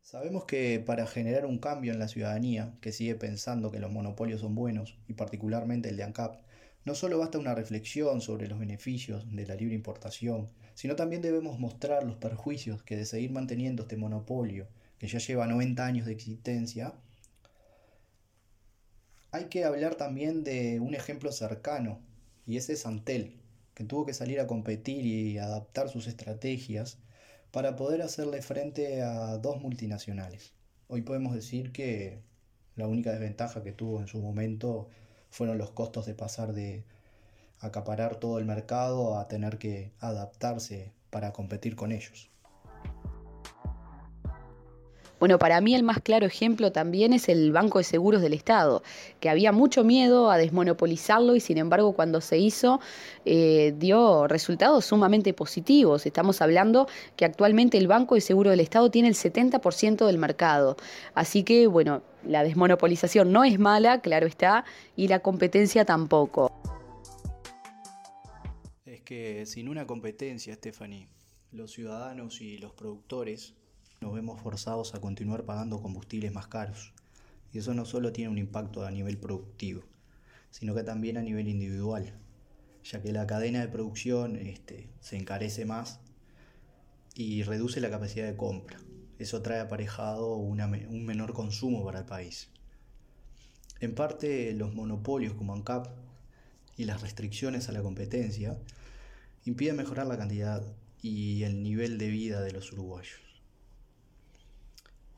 Sabemos 0.00 0.44
que 0.44 0.80
para 0.80 1.06
generar 1.06 1.44
un 1.44 1.58
cambio 1.58 1.92
en 1.92 1.98
la 1.98 2.08
ciudadanía, 2.08 2.74
que 2.80 2.92
sigue 2.92 3.14
pensando 3.16 3.70
que 3.70 3.80
los 3.80 3.92
monopolios 3.92 4.40
son 4.40 4.54
buenos, 4.54 4.96
y 5.08 5.12
particularmente 5.12 5.90
el 5.90 5.96
de 5.96 6.04
ANCAP, 6.04 6.40
no 6.84 6.94
solo 6.94 7.18
basta 7.18 7.38
una 7.38 7.54
reflexión 7.54 8.22
sobre 8.22 8.48
los 8.48 8.58
beneficios 8.58 9.30
de 9.30 9.46
la 9.46 9.54
libre 9.54 9.74
importación, 9.74 10.48
sino 10.80 10.96
también 10.96 11.20
debemos 11.20 11.58
mostrar 11.58 12.04
los 12.04 12.16
perjuicios 12.16 12.82
que 12.82 12.96
de 12.96 13.04
seguir 13.04 13.30
manteniendo 13.32 13.82
este 13.82 13.98
monopolio, 13.98 14.66
que 14.96 15.08
ya 15.08 15.18
lleva 15.18 15.46
90 15.46 15.84
años 15.84 16.06
de 16.06 16.12
existencia, 16.12 16.94
hay 19.30 19.50
que 19.50 19.66
hablar 19.66 19.96
también 19.96 20.42
de 20.42 20.80
un 20.80 20.94
ejemplo 20.94 21.32
cercano, 21.32 22.00
y 22.46 22.56
ese 22.56 22.72
es 22.72 22.86
Antel, 22.86 23.42
que 23.74 23.84
tuvo 23.84 24.06
que 24.06 24.14
salir 24.14 24.40
a 24.40 24.46
competir 24.46 25.04
y 25.04 25.36
adaptar 25.36 25.90
sus 25.90 26.06
estrategias 26.06 26.96
para 27.50 27.76
poder 27.76 28.00
hacerle 28.00 28.40
frente 28.40 29.02
a 29.02 29.36
dos 29.36 29.60
multinacionales. 29.60 30.54
Hoy 30.88 31.02
podemos 31.02 31.34
decir 31.34 31.72
que 31.72 32.22
la 32.74 32.88
única 32.88 33.10
desventaja 33.10 33.62
que 33.62 33.72
tuvo 33.72 34.00
en 34.00 34.06
su 34.06 34.18
momento 34.22 34.88
fueron 35.28 35.58
los 35.58 35.72
costos 35.72 36.06
de 36.06 36.14
pasar 36.14 36.54
de 36.54 36.86
acaparar 37.60 38.16
todo 38.16 38.38
el 38.38 38.44
mercado 38.44 39.18
a 39.18 39.28
tener 39.28 39.58
que 39.58 39.92
adaptarse 40.00 40.92
para 41.10 41.32
competir 41.32 41.76
con 41.76 41.92
ellos. 41.92 42.30
Bueno, 45.20 45.38
para 45.38 45.60
mí 45.60 45.74
el 45.74 45.82
más 45.82 46.00
claro 46.00 46.24
ejemplo 46.24 46.72
también 46.72 47.12
es 47.12 47.28
el 47.28 47.52
Banco 47.52 47.76
de 47.76 47.84
Seguros 47.84 48.22
del 48.22 48.32
Estado, 48.32 48.82
que 49.20 49.28
había 49.28 49.52
mucho 49.52 49.84
miedo 49.84 50.30
a 50.30 50.38
desmonopolizarlo 50.38 51.36
y 51.36 51.40
sin 51.40 51.58
embargo 51.58 51.92
cuando 51.92 52.22
se 52.22 52.38
hizo 52.38 52.80
eh, 53.26 53.74
dio 53.76 54.26
resultados 54.28 54.86
sumamente 54.86 55.34
positivos. 55.34 56.06
Estamos 56.06 56.40
hablando 56.40 56.88
que 57.16 57.26
actualmente 57.26 57.76
el 57.76 57.86
Banco 57.86 58.14
de 58.14 58.22
Seguros 58.22 58.52
del 58.52 58.60
Estado 58.60 58.90
tiene 58.90 59.08
el 59.08 59.14
70% 59.14 60.06
del 60.06 60.16
mercado. 60.16 60.76
Así 61.14 61.42
que, 61.42 61.66
bueno, 61.66 62.00
la 62.26 62.42
desmonopolización 62.42 63.30
no 63.30 63.44
es 63.44 63.58
mala, 63.58 64.00
claro 64.00 64.26
está, 64.26 64.64
y 64.96 65.08
la 65.08 65.18
competencia 65.18 65.84
tampoco. 65.84 66.50
Sin 69.44 69.68
una 69.68 69.88
competencia, 69.88 70.54
Stephanie, 70.54 71.08
los 71.50 71.72
ciudadanos 71.72 72.40
y 72.40 72.58
los 72.58 72.72
productores 72.74 73.54
nos 74.00 74.14
vemos 74.14 74.40
forzados 74.40 74.94
a 74.94 75.00
continuar 75.00 75.44
pagando 75.44 75.82
combustibles 75.82 76.32
más 76.32 76.46
caros. 76.46 76.92
Y 77.52 77.58
eso 77.58 77.74
no 77.74 77.84
solo 77.84 78.12
tiene 78.12 78.30
un 78.30 78.38
impacto 78.38 78.86
a 78.86 78.90
nivel 78.92 79.18
productivo, 79.18 79.82
sino 80.52 80.76
que 80.76 80.84
también 80.84 81.16
a 81.16 81.22
nivel 81.22 81.48
individual, 81.48 82.20
ya 82.84 83.02
que 83.02 83.10
la 83.10 83.26
cadena 83.26 83.58
de 83.58 83.66
producción 83.66 84.36
este, 84.36 84.88
se 85.00 85.16
encarece 85.16 85.64
más 85.64 85.98
y 87.16 87.42
reduce 87.42 87.80
la 87.80 87.90
capacidad 87.90 88.28
de 88.28 88.36
compra. 88.36 88.78
Eso 89.18 89.42
trae 89.42 89.58
aparejado 89.58 90.36
un 90.36 91.04
menor 91.04 91.32
consumo 91.32 91.84
para 91.84 91.98
el 91.98 92.06
país. 92.06 92.48
En 93.80 93.92
parte, 93.92 94.52
los 94.52 94.72
monopolios 94.72 95.34
como 95.34 95.52
ANCAP 95.52 95.88
y 96.76 96.84
las 96.84 97.02
restricciones 97.02 97.68
a 97.68 97.72
la 97.72 97.82
competencia 97.82 98.56
impiden 99.44 99.76
mejorar 99.76 100.06
la 100.06 100.18
cantidad 100.18 100.62
y 101.02 101.42
el 101.44 101.62
nivel 101.62 101.98
de 101.98 102.08
vida 102.08 102.42
de 102.42 102.52
los 102.52 102.72
uruguayos. 102.72 103.20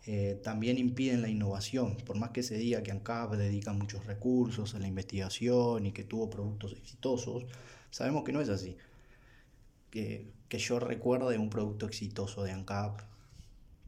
Eh, 0.05 0.41
también 0.43 0.79
impiden 0.79 1.23
la 1.23 1.29
innovación. 1.29 1.97
Por 1.97 2.19
más 2.19 2.31
que 2.31 2.43
se 2.43 2.57
diga 2.57 2.83
que 2.83 2.91
ANCAP 2.91 3.35
dedica 3.35 3.73
muchos 3.73 4.05
recursos 4.07 4.75
a 4.75 4.79
la 4.79 4.89
investigación 4.89 5.87
y 5.87 5.93
que 5.93 6.05
tuvo 6.05 6.29
productos 6.29 6.73
exitosos, 6.73 7.45
sabemos 7.91 8.25
que 8.25 8.33
no 8.33 8.41
es 8.41 8.49
así. 8.49 8.77
Que, 9.91 10.33
que 10.49 10.59
yo 10.59 10.81
recuerde 10.81 11.39
un 11.39 11.51
producto 11.51 11.87
exitoso 11.87 12.43
de 12.43 12.53
ANCAP 12.53 13.01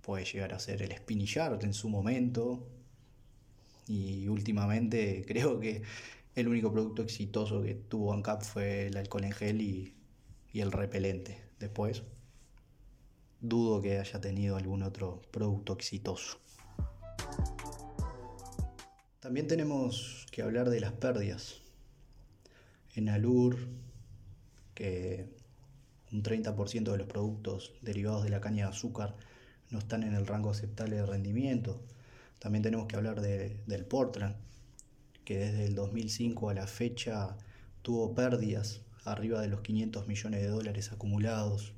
puede 0.03 0.25
llegar 0.25 0.53
a 0.53 0.59
ser 0.59 0.83
el 0.83 0.93
Spinillar 0.93 1.59
en 1.63 1.75
su 1.75 1.89
momento. 1.89 2.65
Y 3.89 4.29
últimamente 4.29 5.25
creo 5.29 5.59
que 5.59 5.83
el 6.35 6.49
único 6.49 6.73
producto 6.73 7.03
exitoso 7.03 7.63
que 7.63 7.75
tuvo 7.75 8.13
ANCAP 8.13 8.43
fue 8.43 8.87
el 8.87 8.97
alcohol 8.97 9.25
en 9.25 9.33
gel 9.33 9.61
y, 9.63 9.95
y 10.55 10.61
el 10.61 10.73
repelente. 10.73 11.43
Después 11.59 12.05
dudo 13.41 13.83
que 13.83 13.99
haya 13.99 14.21
tenido 14.21 14.57
algún 14.57 14.83
otro 14.83 15.21
producto 15.31 15.75
exitoso. 15.75 16.39
También 19.21 19.49
tenemos 19.49 20.27
que 20.31 20.43
hablar 20.43 20.71
de 20.71 20.81
las 20.81 20.93
pérdidas. 20.93 21.61
En 22.95 23.09
Alur, 23.09 23.59
que 24.75 25.29
un 26.13 26.23
30% 26.23 26.93
de 26.93 26.99
los 26.99 27.07
productos 27.09 27.75
derivados 27.83 28.23
de 28.23 28.31
la 28.31 28.41
caña 28.41 28.67
de 28.67 28.71
azúcar 28.71 29.17
no 29.71 29.81
están 29.81 30.05
en 30.05 30.15
el 30.15 30.27
rango 30.27 30.51
aceptable 30.51 30.97
de 30.97 31.07
rendimiento. 31.07 31.83
También 32.39 32.63
tenemos 32.63 32.87
que 32.87 32.95
hablar 32.95 33.21
del 33.21 33.87
Portland, 33.87 34.37
que 35.25 35.39
desde 35.39 35.65
el 35.65 35.75
2005 35.75 36.51
a 36.51 36.55
la 36.55 36.67
fecha 36.69 37.37
tuvo 37.83 38.15
pérdidas 38.15 38.83
arriba 39.05 39.41
de 39.41 39.49
los 39.49 39.61
500 39.61 40.07
millones 40.09 40.43
de 40.43 40.49
dólares 40.49 40.93
acumulados 40.93 41.73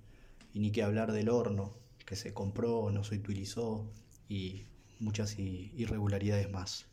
y 0.55 0.61
ni 0.61 0.71
que 0.71 0.83
hablar 0.83 1.13
del 1.13 1.29
horno 1.29 1.73
que 2.05 2.17
se 2.17 2.33
compró, 2.33 2.91
no 2.91 3.05
se 3.05 3.17
utilizó 3.17 3.85
y 4.29 4.65
muchas 5.01 5.39
irregularidades 5.39 6.51
más. 6.51 6.87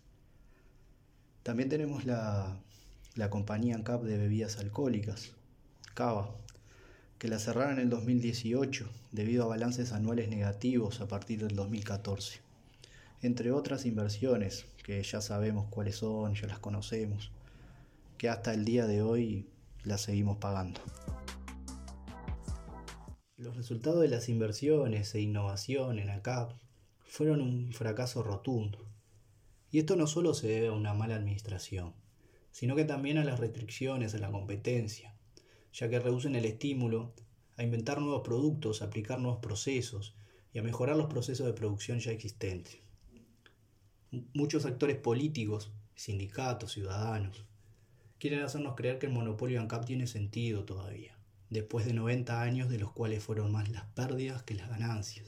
También 1.44 1.70
tenemos 1.70 2.06
la, 2.06 2.58
la 3.16 3.30
compañía 3.30 3.82
CAP 3.84 4.04
de 4.04 4.18
bebidas 4.18 4.58
alcohólicas, 4.58 5.34
Cava, 5.94 6.36
que 7.20 7.28
la 7.28 7.40
cerraron 7.40 7.74
en 7.74 7.80
el 7.80 7.90
2018 7.90 8.90
debido 9.12 9.44
a 9.44 9.48
balances 9.48 9.94
anuales 9.94 10.30
negativos 10.30 11.00
a 11.00 11.08
partir 11.08 11.40
del 11.40 11.56
2014, 11.56 12.40
entre 13.22 13.52
otras 13.52 13.86
inversiones 13.86 14.66
que 14.84 15.02
ya 15.04 15.22
sabemos 15.22 15.68
cuáles 15.70 15.98
son, 15.98 16.34
ya 16.36 16.48
las 16.48 16.60
conocemos, 16.60 17.32
que 18.18 18.30
hasta 18.30 18.54
el 18.54 18.66
día 18.66 18.88
de 18.88 19.02
hoy 19.02 19.48
las 19.84 20.02
seguimos 20.02 20.38
pagando. 20.38 20.82
Los 23.38 23.58
resultados 23.58 24.02
de 24.02 24.08
las 24.08 24.30
inversiones 24.30 25.14
e 25.16 25.22
innovación 25.22 26.00
en 26.00 26.10
ACAP 26.10 26.54
fueron 27.06 27.42
un 27.42 27.74
fracaso 27.74 28.24
rotundo. 28.24 28.88
Y 29.70 29.80
esto 29.80 29.96
no 29.96 30.08
solo 30.08 30.34
se 30.34 30.48
debe 30.48 30.68
a 30.68 30.72
una 30.72 30.94
mala 30.94 31.16
administración, 31.16 31.94
sino 32.52 32.76
que 32.76 32.86
también 32.86 33.18
a 33.18 33.24
las 33.24 33.40
restricciones 33.40 34.14
a 34.14 34.20
la 34.20 34.32
competencia, 34.32 35.16
ya 35.74 35.90
que 35.90 36.00
reducen 36.00 36.36
el 36.36 36.46
estímulo 36.46 37.14
a 37.58 37.64
inventar 37.64 38.00
nuevos 38.00 38.22
productos, 38.22 38.82
a 38.82 38.86
aplicar 38.86 39.20
nuevos 39.20 39.42
procesos 39.42 40.16
y 40.54 40.60
a 40.60 40.64
mejorar 40.64 40.96
los 40.96 41.08
procesos 41.08 41.46
de 41.46 41.54
producción 41.54 42.00
ya 42.00 42.12
existentes. 42.12 42.80
Muchos 44.34 44.66
actores 44.66 44.98
políticos, 44.98 45.74
sindicatos, 45.96 46.72
ciudadanos, 46.72 47.46
quieren 48.24 48.42
hacernos 48.42 48.76
creer 48.76 49.00
que 49.00 49.08
el 49.08 49.12
monopolio 49.12 49.60
ANCAP 49.60 49.84
tiene 49.84 50.08
sentido 50.08 50.64
todavía, 50.64 51.14
después 51.50 51.86
de 51.86 51.92
90 51.92 52.42
años 52.42 52.70
de 52.70 52.80
los 52.80 52.94
cuales 52.94 53.22
fueron 53.22 53.52
más 53.52 53.68
las 53.68 53.84
pérdidas 53.96 54.44
que 54.44 54.54
las 54.54 54.70
ganancias. 54.70 55.28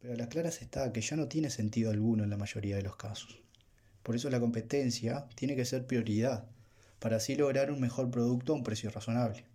Pero 0.00 0.12
a 0.12 0.16
las 0.18 0.28
claras 0.28 0.60
está 0.60 0.92
que 0.92 1.00
ya 1.00 1.16
no 1.16 1.28
tiene 1.28 1.48
sentido 1.48 1.90
alguno 1.90 2.24
en 2.24 2.28
la 2.28 2.36
mayoría 2.36 2.76
de 2.76 2.82
los 2.82 2.96
casos. 2.96 3.40
Por 4.02 4.16
eso 4.16 4.28
la 4.28 4.38
competencia 4.38 5.26
tiene 5.34 5.56
que 5.56 5.64
ser 5.64 5.86
prioridad, 5.86 6.44
para 6.98 7.16
así 7.16 7.34
lograr 7.34 7.72
un 7.72 7.80
mejor 7.80 8.10
producto 8.10 8.52
a 8.52 8.56
un 8.56 8.64
precio 8.64 8.90
razonable. 8.90 9.46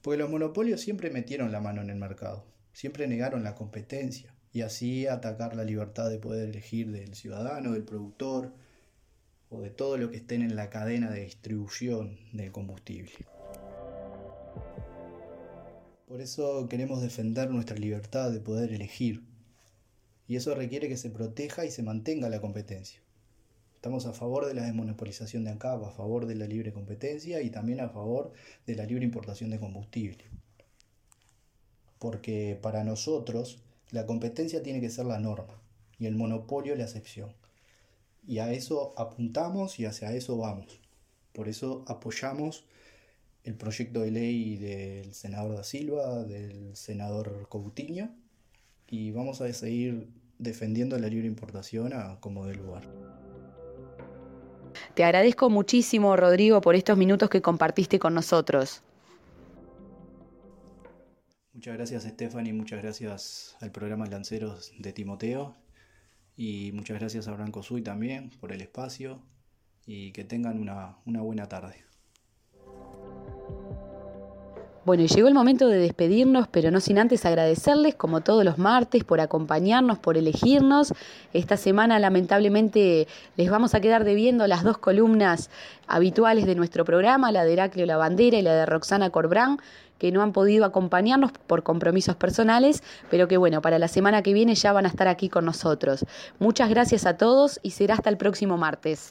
Porque 0.00 0.18
los 0.18 0.30
monopolios 0.30 0.80
siempre 0.80 1.10
metieron 1.10 1.50
la 1.50 1.58
mano 1.58 1.82
en 1.82 1.90
el 1.90 1.96
mercado, 1.96 2.46
siempre 2.72 3.08
negaron 3.08 3.42
la 3.42 3.56
competencia 3.56 4.32
y 4.52 4.60
así 4.60 5.08
atacar 5.08 5.56
la 5.56 5.64
libertad 5.64 6.08
de 6.08 6.20
poder 6.20 6.48
elegir 6.48 6.92
del 6.92 7.16
ciudadano, 7.16 7.72
del 7.72 7.82
productor 7.82 8.52
o 9.52 9.60
de 9.60 9.70
todo 9.70 9.98
lo 9.98 10.10
que 10.10 10.16
estén 10.16 10.42
en 10.42 10.56
la 10.56 10.70
cadena 10.70 11.10
de 11.10 11.24
distribución 11.24 12.18
del 12.32 12.50
combustible. 12.50 13.12
Por 16.08 16.20
eso 16.20 16.68
queremos 16.68 17.02
defender 17.02 17.50
nuestra 17.50 17.76
libertad 17.76 18.30
de 18.30 18.40
poder 18.40 18.72
elegir. 18.72 19.22
Y 20.26 20.36
eso 20.36 20.54
requiere 20.54 20.88
que 20.88 20.96
se 20.96 21.10
proteja 21.10 21.64
y 21.66 21.70
se 21.70 21.82
mantenga 21.82 22.30
la 22.30 22.40
competencia. 22.40 23.00
Estamos 23.74 24.06
a 24.06 24.12
favor 24.12 24.46
de 24.46 24.54
la 24.54 24.62
desmonopolización 24.62 25.44
de 25.44 25.50
ANCAP, 25.50 25.84
a 25.84 25.90
favor 25.90 26.26
de 26.26 26.36
la 26.36 26.46
libre 26.46 26.72
competencia 26.72 27.42
y 27.42 27.50
también 27.50 27.80
a 27.80 27.88
favor 27.88 28.32
de 28.66 28.76
la 28.76 28.84
libre 28.84 29.04
importación 29.04 29.50
de 29.50 29.58
combustible. 29.58 30.24
Porque 31.98 32.58
para 32.62 32.84
nosotros 32.84 33.62
la 33.90 34.06
competencia 34.06 34.62
tiene 34.62 34.80
que 34.80 34.90
ser 34.90 35.06
la 35.06 35.18
norma 35.18 35.60
y 35.98 36.06
el 36.06 36.14
monopolio 36.14 36.76
la 36.76 36.84
excepción. 36.84 37.41
Y 38.26 38.38
a 38.38 38.52
eso 38.52 38.94
apuntamos 38.96 39.78
y 39.80 39.86
hacia 39.86 40.12
eso 40.12 40.36
vamos. 40.36 40.80
Por 41.32 41.48
eso 41.48 41.84
apoyamos 41.88 42.64
el 43.44 43.54
proyecto 43.54 44.00
de 44.00 44.10
ley 44.10 44.56
del 44.56 45.14
senador 45.14 45.56
da 45.56 45.64
Silva, 45.64 46.22
del 46.22 46.76
senador 46.76 47.48
Coutinho, 47.48 48.10
y 48.88 49.10
vamos 49.10 49.40
a 49.40 49.52
seguir 49.52 50.08
defendiendo 50.38 50.98
la 50.98 51.08
libre 51.08 51.26
importación 51.26 51.92
a 51.92 52.20
como 52.20 52.46
del 52.46 52.58
lugar. 52.58 52.88
Te 54.94 55.04
agradezco 55.04 55.50
muchísimo, 55.50 56.16
Rodrigo, 56.16 56.60
por 56.60 56.76
estos 56.76 56.96
minutos 56.96 57.28
que 57.30 57.42
compartiste 57.42 57.98
con 57.98 58.14
nosotros. 58.14 58.82
Muchas 61.52 61.74
gracias, 61.74 62.04
Stephanie, 62.04 62.52
muchas 62.52 62.82
gracias 62.82 63.56
al 63.60 63.70
programa 63.70 64.06
Lanceros 64.06 64.72
de 64.78 64.92
Timoteo 64.92 65.61
y 66.36 66.72
muchas 66.72 66.98
gracias 66.98 67.28
a 67.28 67.32
Branco 67.32 67.62
Sui 67.62 67.82
también 67.82 68.30
por 68.40 68.52
el 68.52 68.60
espacio 68.60 69.22
y 69.86 70.12
que 70.12 70.24
tengan 70.24 70.60
una, 70.60 70.98
una 71.04 71.22
buena 71.22 71.48
tarde. 71.48 71.84
Bueno, 74.84 75.04
llegó 75.04 75.28
el 75.28 75.34
momento 75.34 75.68
de 75.68 75.78
despedirnos, 75.78 76.48
pero 76.48 76.72
no 76.72 76.80
sin 76.80 76.98
antes 76.98 77.24
agradecerles, 77.24 77.94
como 77.94 78.20
todos 78.20 78.44
los 78.44 78.58
martes, 78.58 79.04
por 79.04 79.20
acompañarnos, 79.20 80.00
por 80.00 80.16
elegirnos. 80.16 80.92
Esta 81.32 81.56
semana, 81.56 82.00
lamentablemente, 82.00 83.06
les 83.36 83.48
vamos 83.48 83.76
a 83.76 83.80
quedar 83.80 84.02
debiendo 84.02 84.44
las 84.48 84.64
dos 84.64 84.78
columnas 84.78 85.50
habituales 85.86 86.46
de 86.46 86.56
nuestro 86.56 86.84
programa, 86.84 87.30
la 87.30 87.44
de 87.44 87.52
Heraclio 87.52 87.86
La 87.86 87.96
Bandera 87.96 88.38
y 88.38 88.42
la 88.42 88.54
de 88.54 88.66
Roxana 88.66 89.10
Corbrán, 89.10 89.58
que 89.98 90.10
no 90.10 90.20
han 90.20 90.32
podido 90.32 90.64
acompañarnos 90.64 91.30
por 91.30 91.62
compromisos 91.62 92.16
personales, 92.16 92.82
pero 93.08 93.28
que 93.28 93.36
bueno, 93.36 93.62
para 93.62 93.78
la 93.78 93.86
semana 93.86 94.22
que 94.22 94.32
viene 94.32 94.56
ya 94.56 94.72
van 94.72 94.86
a 94.86 94.88
estar 94.88 95.06
aquí 95.06 95.28
con 95.28 95.44
nosotros. 95.44 96.04
Muchas 96.40 96.68
gracias 96.70 97.06
a 97.06 97.16
todos 97.16 97.60
y 97.62 97.70
será 97.70 97.94
hasta 97.94 98.10
el 98.10 98.16
próximo 98.16 98.56
martes. 98.56 99.10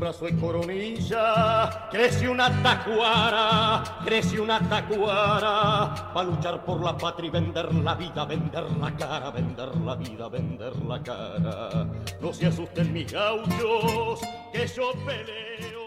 Brazo 0.00 0.24
de 0.24 0.36
coronilla, 0.36 1.88
crece 1.90 2.28
una 2.28 2.50
tacuara, 2.62 4.00
crece 4.04 4.40
una 4.40 4.58
tacuara, 4.68 6.10
para 6.14 6.28
luchar 6.28 6.64
por 6.64 6.82
la 6.82 6.96
patria 6.96 7.28
y 7.28 7.30
vender 7.30 7.74
la 7.74 7.94
vida, 7.94 8.24
vender 8.24 8.64
la 8.80 8.96
cara, 8.96 9.30
vender 9.30 9.76
la 9.76 9.94
vida, 9.94 10.28
vender 10.28 10.74
la 10.84 11.02
cara. 11.02 11.86
No 12.20 12.32
se 12.32 12.46
asusten 12.46 12.92
mis 12.92 13.12
gauchos, 13.12 14.20
que 14.52 14.66
yo 14.66 14.92
peleo. 15.04 15.79